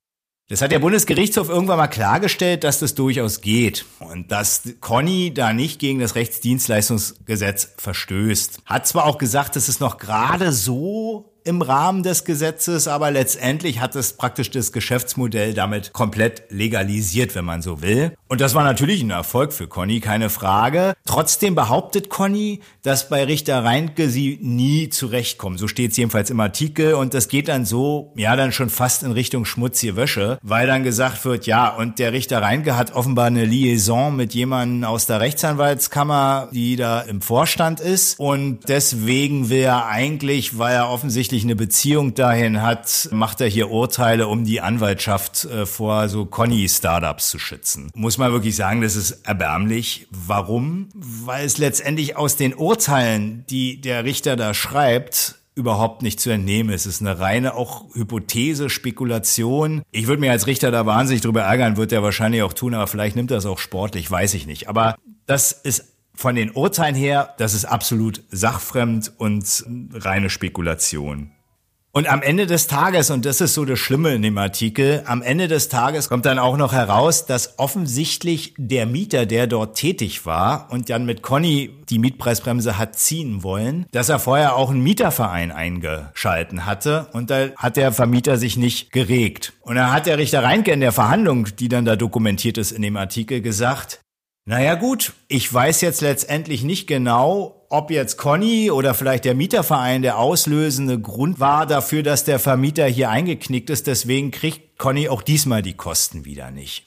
Das 0.49 0.61
hat 0.61 0.71
der 0.71 0.79
Bundesgerichtshof 0.79 1.49
irgendwann 1.49 1.77
mal 1.77 1.87
klargestellt, 1.87 2.63
dass 2.63 2.79
das 2.79 2.95
durchaus 2.95 3.41
geht 3.41 3.85
und 3.99 4.31
dass 4.31 4.63
Conny 4.79 5.33
da 5.33 5.53
nicht 5.53 5.77
gegen 5.77 5.99
das 5.99 6.15
Rechtsdienstleistungsgesetz 6.15 7.73
verstößt. 7.77 8.61
Hat 8.65 8.87
zwar 8.87 9.05
auch 9.05 9.17
gesagt, 9.17 9.55
dass 9.55 9.67
es 9.67 9.79
noch 9.79 9.97
gerade 9.97 10.51
so 10.51 11.36
im 11.47 11.61
Rahmen 11.61 12.03
des 12.03 12.25
Gesetzes, 12.25 12.87
aber 12.87 13.11
letztendlich 13.11 13.79
hat 13.79 13.95
es 13.95 14.13
praktisch 14.13 14.51
das 14.51 14.71
Geschäftsmodell 14.71 15.53
damit 15.53 15.93
komplett 15.93 16.43
legalisiert, 16.49 17.33
wenn 17.35 17.45
man 17.45 17.61
so 17.61 17.81
will. 17.81 18.13
Und 18.27 18.41
das 18.41 18.53
war 18.53 18.63
natürlich 18.63 19.01
ein 19.01 19.09
Erfolg 19.09 19.53
für 19.53 19.67
Conny, 19.67 20.01
keine 20.01 20.29
Frage. 20.29 20.93
Trotzdem 21.05 21.55
behauptet 21.55 22.09
Conny, 22.09 22.59
dass 22.83 23.09
bei 23.09 23.23
Richter 23.23 23.63
Reintke 23.63 24.09
sie 24.09 24.37
nie 24.41 24.89
zurechtkommen. 24.89 25.57
So 25.57 25.67
steht 25.67 25.91
es 25.91 25.97
jedenfalls 25.97 26.29
im 26.29 26.39
Artikel 26.39 26.93
und 26.93 27.13
das 27.13 27.29
geht 27.29 27.47
dann 27.47 27.65
so, 27.65 28.11
ja, 28.15 28.35
dann 28.35 28.51
schon 28.51 28.69
fast 28.69 29.03
in 29.03 29.11
Richtung 29.11 29.45
schmutzige 29.45 29.95
Wäsche, 29.95 30.39
weil 30.41 30.67
dann 30.67 30.83
gesagt 30.83 31.23
wird, 31.23 31.47
ja, 31.47 31.69
und 31.69 31.99
der 31.99 32.11
Richter 32.11 32.41
Reintke 32.41 32.75
hat 32.75 32.93
offenbar 32.93 33.27
eine 33.27 33.45
Liaison 33.45 34.15
mit 34.15 34.33
jemandem 34.33 34.83
aus 34.83 35.05
der 35.05 35.21
Rechtsanwaltskammer, 35.21 36.49
die 36.51 36.75
da 36.75 37.01
im 37.01 37.21
Vorstand 37.21 37.79
ist 37.79 38.19
und 38.19 38.67
deswegen 38.67 39.49
will 39.49 39.61
er 39.61 39.87
eigentlich, 39.87 40.57
weil 40.57 40.75
er 40.75 40.89
offensichtlich 40.89 41.36
offensichtlich 41.37 41.43
eine 41.43 41.55
Beziehung 41.55 42.13
dahin 42.13 42.61
hat, 42.61 43.09
macht 43.11 43.41
er 43.41 43.47
hier 43.47 43.69
Urteile, 43.69 44.27
um 44.27 44.43
die 44.43 44.61
Anwaltschaft 44.61 45.45
äh, 45.45 45.65
vor 45.65 46.09
so 46.09 46.25
Conny-Startups 46.25 47.29
zu 47.29 47.39
schützen. 47.39 47.91
Muss 47.93 48.17
man 48.17 48.31
wirklich 48.31 48.55
sagen, 48.55 48.81
das 48.81 48.95
ist 48.95 49.25
erbärmlich. 49.25 50.07
Warum? 50.09 50.89
Weil 50.95 51.45
es 51.45 51.57
letztendlich 51.57 52.17
aus 52.17 52.35
den 52.35 52.55
Urteilen, 52.55 53.45
die 53.49 53.81
der 53.81 54.03
Richter 54.03 54.35
da 54.35 54.53
schreibt, 54.53 55.35
überhaupt 55.55 56.01
nicht 56.01 56.19
zu 56.19 56.29
entnehmen 56.29 56.71
ist. 56.71 56.85
Es 56.85 56.95
ist 56.95 57.01
eine 57.01 57.19
reine 57.19 57.55
auch 57.55 57.85
Hypothese, 57.93 58.69
Spekulation. 58.69 59.81
Ich 59.91 60.07
würde 60.07 60.21
mir 60.21 60.31
als 60.31 60.47
Richter 60.47 60.71
da 60.71 60.85
wahnsinnig 60.85 61.21
drüber 61.21 61.41
ärgern, 61.41 61.77
wird 61.77 61.91
er 61.91 62.03
wahrscheinlich 62.03 62.43
auch 62.43 62.53
tun, 62.53 62.73
aber 62.73 62.87
vielleicht 62.87 63.15
nimmt 63.15 63.31
er 63.31 63.37
es 63.37 63.45
auch 63.45 63.59
sportlich, 63.59 64.09
weiß 64.09 64.33
ich 64.35 64.45
nicht. 64.45 64.69
Aber 64.69 64.95
das 65.25 65.51
ist 65.51 65.96
von 66.17 66.35
den 66.35 66.51
Urteilen 66.51 66.95
her, 66.95 67.35
das 67.37 67.53
ist 67.53 67.65
absolut 67.65 68.23
sachfremd 68.31 69.13
und 69.17 69.63
reine 69.93 70.29
Spekulation. 70.29 71.31
Und 71.97 72.07
am 72.07 72.21
Ende 72.21 72.45
des 72.45 72.67
Tages, 72.67 73.09
und 73.09 73.25
das 73.25 73.41
ist 73.41 73.55
so 73.55 73.65
das 73.65 73.79
Schlimme 73.79 74.13
in 74.13 74.21
dem 74.21 74.37
Artikel, 74.37 75.01
am 75.07 75.23
Ende 75.23 75.47
des 75.47 75.67
Tages 75.67 76.09
kommt 76.09 76.27
dann 76.27 76.37
auch 76.37 76.55
noch 76.55 76.71
heraus, 76.71 77.25
dass 77.25 77.57
offensichtlich 77.57 78.53
der 78.59 78.85
Mieter, 78.85 79.25
der 79.25 79.47
dort 79.47 79.75
tätig 79.75 80.23
war 80.23 80.67
und 80.69 80.91
dann 80.91 81.07
mit 81.07 81.23
Conny 81.23 81.71
die 81.89 81.97
Mietpreisbremse 81.97 82.77
hat 82.77 82.99
ziehen 82.99 83.41
wollen, 83.41 83.87
dass 83.91 84.09
er 84.09 84.19
vorher 84.19 84.55
auch 84.55 84.69
einen 84.69 84.83
Mieterverein 84.83 85.51
eingeschalten 85.51 86.67
hatte 86.67 87.07
und 87.13 87.31
da 87.31 87.47
hat 87.55 87.77
der 87.77 87.91
Vermieter 87.91 88.37
sich 88.37 88.57
nicht 88.57 88.91
geregt. 88.91 89.53
Und 89.61 89.75
da 89.75 89.91
hat 89.91 90.05
der 90.05 90.19
Richter 90.19 90.43
Reinke 90.43 90.73
in 90.73 90.81
der 90.81 90.91
Verhandlung, 90.91 91.47
die 91.57 91.67
dann 91.67 91.85
da 91.85 91.95
dokumentiert 91.95 92.59
ist 92.59 92.73
in 92.73 92.83
dem 92.83 92.95
Artikel, 92.95 93.41
gesagt, 93.41 94.01
naja 94.47 94.75
gut, 94.75 95.11
ich 95.27 95.53
weiß 95.53 95.81
jetzt 95.81 95.99
letztendlich 95.99 96.63
nicht 96.63 96.87
genau, 96.87 97.65
ob 97.67 97.91
jetzt 97.91 98.17
Conny 98.17 98.71
oder 98.71 98.93
vielleicht 98.93 99.25
der 99.25 99.35
Mieterverein 99.35 100.01
der 100.01 100.17
auslösende 100.17 101.01
Grund 101.01 101.41
war 101.41 101.65
dafür, 101.65 102.01
dass 102.01 102.23
der 102.23 102.39
Vermieter 102.39 102.85
hier 102.85 103.09
eingeknickt 103.09 103.69
ist. 103.69 103.87
Deswegen 103.87 104.31
kriegt 104.31 104.77
Conny 104.77 105.09
auch 105.09 105.21
diesmal 105.21 105.63
die 105.63 105.73
Kosten 105.73 106.23
wieder 106.23 106.49
nicht. 106.49 106.85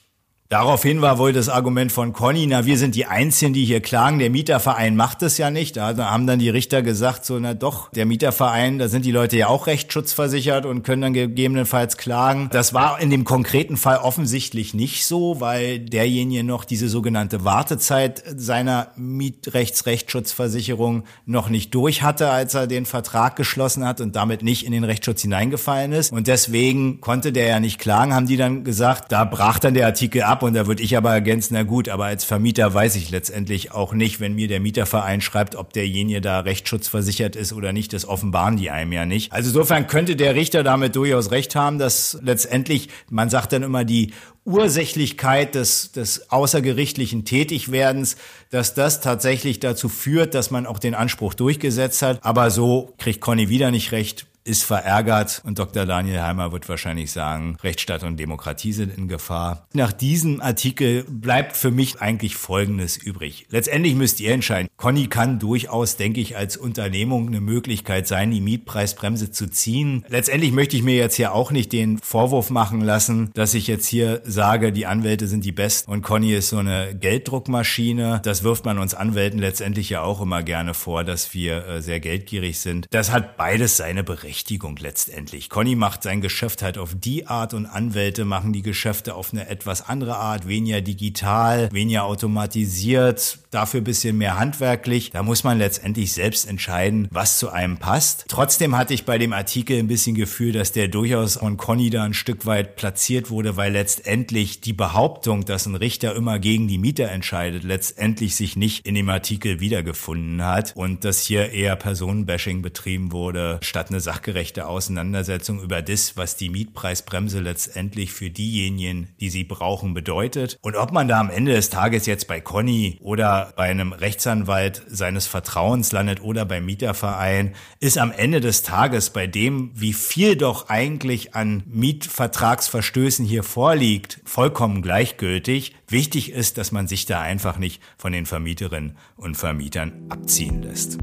Daraufhin 0.50 1.00
war 1.00 1.16
wohl 1.18 1.32
das 1.32 1.48
Argument 1.48 1.90
von 1.92 2.12
Conny, 2.12 2.48
na, 2.48 2.66
wir 2.66 2.76
sind 2.76 2.96
die 2.96 3.06
Einzigen, 3.06 3.52
die 3.52 3.64
hier 3.64 3.80
klagen, 3.80 4.18
der 4.18 4.30
Mieterverein 4.30 4.96
macht 4.96 5.22
es 5.22 5.38
ja 5.38 5.48
nicht. 5.48 5.76
Da 5.76 5.96
haben 5.96 6.26
dann 6.26 6.40
die 6.40 6.48
Richter 6.48 6.82
gesagt, 6.82 7.24
so, 7.24 7.38
na 7.38 7.54
doch, 7.54 7.88
der 7.92 8.04
Mieterverein, 8.04 8.80
da 8.80 8.88
sind 8.88 9.04
die 9.04 9.12
Leute 9.12 9.36
ja 9.36 9.46
auch 9.46 9.68
rechtsschutzversichert 9.68 10.66
und 10.66 10.82
können 10.82 11.02
dann 11.02 11.12
gegebenenfalls 11.12 11.98
klagen. 11.98 12.48
Das 12.50 12.74
war 12.74 13.00
in 13.00 13.10
dem 13.10 13.22
konkreten 13.22 13.76
Fall 13.76 13.98
offensichtlich 13.98 14.74
nicht 14.74 15.06
so, 15.06 15.40
weil 15.40 15.78
derjenige 15.78 16.42
noch 16.42 16.64
diese 16.64 16.88
sogenannte 16.88 17.44
Wartezeit 17.44 18.24
seiner 18.34 18.88
Mietrechtsrechtsschutzversicherung 18.96 21.04
noch 21.26 21.48
nicht 21.48 21.72
durch 21.76 22.02
hatte, 22.02 22.28
als 22.28 22.54
er 22.54 22.66
den 22.66 22.86
Vertrag 22.86 23.36
geschlossen 23.36 23.86
hat 23.86 24.00
und 24.00 24.16
damit 24.16 24.42
nicht 24.42 24.66
in 24.66 24.72
den 24.72 24.82
Rechtsschutz 24.82 25.22
hineingefallen 25.22 25.92
ist. 25.92 26.10
Und 26.10 26.26
deswegen 26.26 27.00
konnte 27.00 27.30
der 27.30 27.46
ja 27.46 27.60
nicht 27.60 27.78
klagen, 27.78 28.12
haben 28.12 28.26
die 28.26 28.36
dann 28.36 28.64
gesagt, 28.64 29.12
da 29.12 29.24
brach 29.24 29.60
dann 29.60 29.74
der 29.74 29.86
Artikel 29.86 30.22
ab 30.22 30.39
ab 30.40 30.42
und 30.42 30.54
da 30.54 30.66
würde 30.66 30.82
ich 30.82 30.96
aber 30.96 31.12
ergänzen, 31.12 31.52
na 31.54 31.64
gut, 31.64 31.90
aber 31.90 32.06
als 32.06 32.24
Vermieter 32.24 32.72
weiß 32.72 32.96
ich 32.96 33.10
letztendlich 33.10 33.72
auch 33.72 33.92
nicht, 33.92 34.20
wenn 34.20 34.34
mir 34.34 34.48
der 34.48 34.60
Mieterverein 34.60 35.20
schreibt, 35.20 35.54
ob 35.54 35.74
derjenige 35.74 36.22
da 36.22 36.40
rechtsschutzversichert 36.40 37.36
ist 37.36 37.52
oder 37.52 37.74
nicht, 37.74 37.92
das 37.92 38.08
offenbaren 38.08 38.56
die 38.56 38.70
einem 38.70 38.92
ja 38.92 39.04
nicht. 39.04 39.32
Also 39.32 39.50
insofern 39.50 39.86
könnte 39.86 40.16
der 40.16 40.34
Richter 40.34 40.62
damit 40.62 40.96
durchaus 40.96 41.30
recht 41.30 41.54
haben, 41.54 41.78
dass 41.78 42.18
letztendlich, 42.22 42.88
man 43.10 43.28
sagt 43.28 43.52
dann 43.52 43.62
immer 43.62 43.84
die 43.84 44.14
Ursächlichkeit 44.46 45.54
des, 45.54 45.92
des 45.92 46.30
außergerichtlichen 46.30 47.26
Tätigwerdens, 47.26 48.16
dass 48.48 48.72
das 48.72 49.02
tatsächlich 49.02 49.60
dazu 49.60 49.90
führt, 49.90 50.34
dass 50.34 50.50
man 50.50 50.66
auch 50.66 50.78
den 50.78 50.94
Anspruch 50.94 51.34
durchgesetzt 51.34 52.00
hat. 52.00 52.18
Aber 52.22 52.50
so 52.50 52.94
kriegt 52.96 53.20
Conny 53.20 53.50
wieder 53.50 53.70
nicht 53.70 53.92
recht 53.92 54.26
ist 54.44 54.64
verärgert 54.64 55.42
und 55.44 55.58
Dr. 55.58 55.86
Daniel 55.86 56.22
Heimer 56.22 56.52
wird 56.52 56.68
wahrscheinlich 56.68 57.12
sagen, 57.12 57.56
Rechtsstaat 57.62 58.04
und 58.04 58.16
Demokratie 58.16 58.72
sind 58.72 58.96
in 58.96 59.08
Gefahr. 59.08 59.66
Nach 59.72 59.92
diesem 59.92 60.40
Artikel 60.40 61.04
bleibt 61.08 61.56
für 61.56 61.70
mich 61.70 62.00
eigentlich 62.00 62.36
Folgendes 62.36 62.96
übrig. 62.96 63.46
Letztendlich 63.50 63.94
müsst 63.94 64.20
ihr 64.20 64.32
entscheiden. 64.32 64.68
Conny 64.76 65.08
kann 65.08 65.38
durchaus, 65.38 65.96
denke 65.96 66.20
ich, 66.20 66.36
als 66.36 66.56
Unternehmung 66.56 67.28
eine 67.28 67.40
Möglichkeit 67.40 68.08
sein, 68.08 68.30
die 68.30 68.40
Mietpreisbremse 68.40 69.30
zu 69.30 69.48
ziehen. 69.48 70.04
Letztendlich 70.08 70.52
möchte 70.52 70.76
ich 70.76 70.82
mir 70.82 70.96
jetzt 70.96 71.16
hier 71.16 71.34
auch 71.34 71.50
nicht 71.50 71.72
den 71.72 71.98
Vorwurf 71.98 72.50
machen 72.50 72.80
lassen, 72.80 73.30
dass 73.34 73.54
ich 73.54 73.66
jetzt 73.66 73.86
hier 73.86 74.22
sage, 74.24 74.72
die 74.72 74.86
Anwälte 74.86 75.26
sind 75.26 75.44
die 75.44 75.52
besten 75.52 75.90
und 75.90 76.02
Conny 76.02 76.32
ist 76.32 76.48
so 76.48 76.58
eine 76.58 76.94
Gelddruckmaschine. 76.94 78.20
Das 78.24 78.42
wirft 78.42 78.64
man 78.64 78.78
uns 78.78 78.94
Anwälten 78.94 79.38
letztendlich 79.38 79.90
ja 79.90 80.02
auch 80.02 80.20
immer 80.20 80.42
gerne 80.42 80.72
vor, 80.74 81.04
dass 81.04 81.34
wir 81.34 81.66
äh, 81.66 81.82
sehr 81.82 82.00
geldgierig 82.00 82.58
sind. 82.60 82.86
Das 82.90 83.12
hat 83.12 83.36
beides 83.36 83.76
seine 83.76 84.02
Berechtigung. 84.02 84.29
Berechtigung 84.30 84.76
letztendlich. 84.76 85.50
Conny 85.50 85.74
macht 85.74 86.04
sein 86.04 86.20
Geschäft 86.20 86.62
halt 86.62 86.78
auf 86.78 86.94
die 86.94 87.26
Art 87.26 87.52
und 87.52 87.66
Anwälte 87.66 88.24
machen 88.24 88.52
die 88.52 88.62
Geschäfte 88.62 89.16
auf 89.16 89.32
eine 89.32 89.48
etwas 89.48 89.88
andere 89.88 90.18
Art, 90.18 90.46
weniger 90.46 90.80
digital, 90.80 91.68
weniger 91.72 92.04
automatisiert, 92.04 93.40
dafür 93.50 93.80
bisschen 93.80 94.16
mehr 94.16 94.38
handwerklich. 94.38 95.10
Da 95.10 95.24
muss 95.24 95.42
man 95.42 95.58
letztendlich 95.58 96.12
selbst 96.12 96.48
entscheiden, 96.48 97.08
was 97.10 97.38
zu 97.38 97.50
einem 97.50 97.78
passt. 97.78 98.26
Trotzdem 98.28 98.76
hatte 98.76 98.94
ich 98.94 99.04
bei 99.04 99.18
dem 99.18 99.32
Artikel 99.32 99.80
ein 99.80 99.88
bisschen 99.88 100.14
Gefühl, 100.14 100.52
dass 100.52 100.70
der 100.70 100.86
durchaus 100.86 101.38
von 101.38 101.56
Conny 101.56 101.90
da 101.90 102.04
ein 102.04 102.14
Stück 102.14 102.46
weit 102.46 102.76
platziert 102.76 103.30
wurde, 103.30 103.56
weil 103.56 103.72
letztendlich 103.72 104.60
die 104.60 104.74
Behauptung, 104.74 105.44
dass 105.44 105.66
ein 105.66 105.74
Richter 105.74 106.14
immer 106.14 106.38
gegen 106.38 106.68
die 106.68 106.78
Mieter 106.78 107.08
entscheidet, 107.08 107.64
letztendlich 107.64 108.36
sich 108.36 108.54
nicht 108.54 108.86
in 108.86 108.94
dem 108.94 109.08
Artikel 109.08 109.58
wiedergefunden 109.58 110.44
hat 110.44 110.72
und 110.76 111.04
dass 111.04 111.20
hier 111.20 111.50
eher 111.50 111.74
Personenbashing 111.74 112.62
betrieben 112.62 113.10
wurde, 113.10 113.58
statt 113.62 113.88
eine 113.88 113.98
Sache 113.98 114.19
sachgerechte 114.20 114.66
Auseinandersetzung 114.66 115.62
über 115.62 115.80
das, 115.80 116.18
was 116.18 116.36
die 116.36 116.50
Mietpreisbremse 116.50 117.40
letztendlich 117.40 118.12
für 118.12 118.28
diejenigen, 118.28 119.08
die 119.18 119.30
sie 119.30 119.44
brauchen, 119.44 119.94
bedeutet. 119.94 120.58
Und 120.60 120.76
ob 120.76 120.92
man 120.92 121.08
da 121.08 121.18
am 121.18 121.30
Ende 121.30 121.54
des 121.54 121.70
Tages 121.70 122.04
jetzt 122.04 122.28
bei 122.28 122.38
Conny 122.38 122.98
oder 123.00 123.54
bei 123.56 123.70
einem 123.70 123.92
Rechtsanwalt 123.92 124.82
seines 124.88 125.26
Vertrauens 125.26 125.92
landet 125.92 126.22
oder 126.22 126.44
beim 126.44 126.66
Mieterverein, 126.66 127.54
ist 127.80 127.96
am 127.96 128.12
Ende 128.12 128.42
des 128.42 128.62
Tages 128.62 129.08
bei 129.08 129.26
dem, 129.26 129.70
wie 129.74 129.94
viel 129.94 130.36
doch 130.36 130.68
eigentlich 130.68 131.34
an 131.34 131.62
Mietvertragsverstößen 131.66 133.24
hier 133.24 133.42
vorliegt, 133.42 134.20
vollkommen 134.26 134.82
gleichgültig. 134.82 135.74
Wichtig 135.88 136.30
ist, 136.32 136.58
dass 136.58 136.72
man 136.72 136.88
sich 136.88 137.06
da 137.06 137.22
einfach 137.22 137.56
nicht 137.56 137.80
von 137.96 138.12
den 138.12 138.26
Vermieterinnen 138.26 138.98
und 139.16 139.38
Vermietern 139.38 139.92
abziehen 140.10 140.62
lässt. 140.62 140.98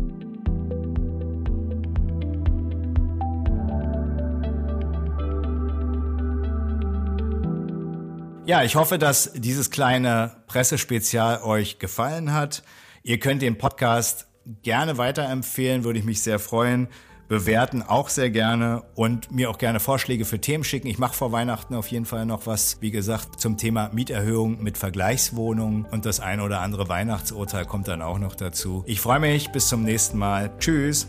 Ja, 8.48 8.64
ich 8.64 8.78
hoffe, 8.78 8.98
dass 8.98 9.34
dieses 9.34 9.72
kleine 9.72 10.38
Pressespezial 10.48 11.42
euch 11.44 11.80
gefallen 11.80 12.32
hat. 12.32 12.64
Ihr 13.04 13.20
könnt 13.20 13.42
den 13.42 13.58
Podcast 13.58 14.26
gerne 14.64 14.98
weiterempfehlen, 14.98 15.84
würde 15.84 16.00
ich 16.00 16.06
mich 16.06 16.22
sehr 16.22 16.40
freuen. 16.40 16.88
Bewerten 17.28 17.84
auch 17.84 18.08
sehr 18.08 18.30
gerne 18.30 18.84
und 18.96 19.34
mir 19.34 19.50
auch 19.50 19.58
gerne 19.58 19.82
Vorschläge 19.82 20.24
für 20.24 20.40
Themen 20.40 20.64
schicken. 20.64 20.88
Ich 20.88 20.98
mache 20.98 21.14
vor 21.14 21.34
Weihnachten 21.34 21.76
auf 21.76 21.88
jeden 21.88 22.06
Fall 22.06 22.26
noch 22.26 22.48
was, 22.48 22.78
wie 22.80 22.92
gesagt, 22.92 23.42
zum 23.42 23.58
Thema 23.58 23.90
Mieterhöhung 23.92 24.64
mit 24.64 24.78
Vergleichswohnungen 24.78 25.84
und 25.84 26.06
das 26.06 26.22
ein 26.22 26.40
oder 26.40 26.62
andere 26.62 26.88
Weihnachtsurteil 26.88 27.66
kommt 27.66 27.90
dann 27.90 28.02
auch 28.02 28.18
noch 28.18 28.36
dazu. 28.36 28.82
Ich 28.88 29.02
freue 29.02 29.20
mich, 29.20 29.52
bis 29.52 29.68
zum 29.68 29.84
nächsten 29.84 30.18
Mal. 30.18 30.58
Tschüss. 30.58 31.06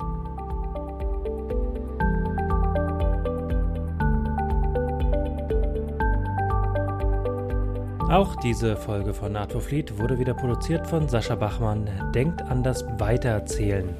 Auch 8.09 8.37
diese 8.37 8.75
Folge 8.75 9.13
von 9.13 9.33
Nahtvorfleet 9.33 9.99
wurde 9.99 10.19
wieder 10.19 10.33
produziert 10.33 10.87
von 10.87 11.07
Sascha 11.11 11.35
Bachmann. 11.35 11.91
Denkt 12.15 12.41
an 12.41 12.63
das 12.63 12.83
Weitererzählen. 12.99 13.95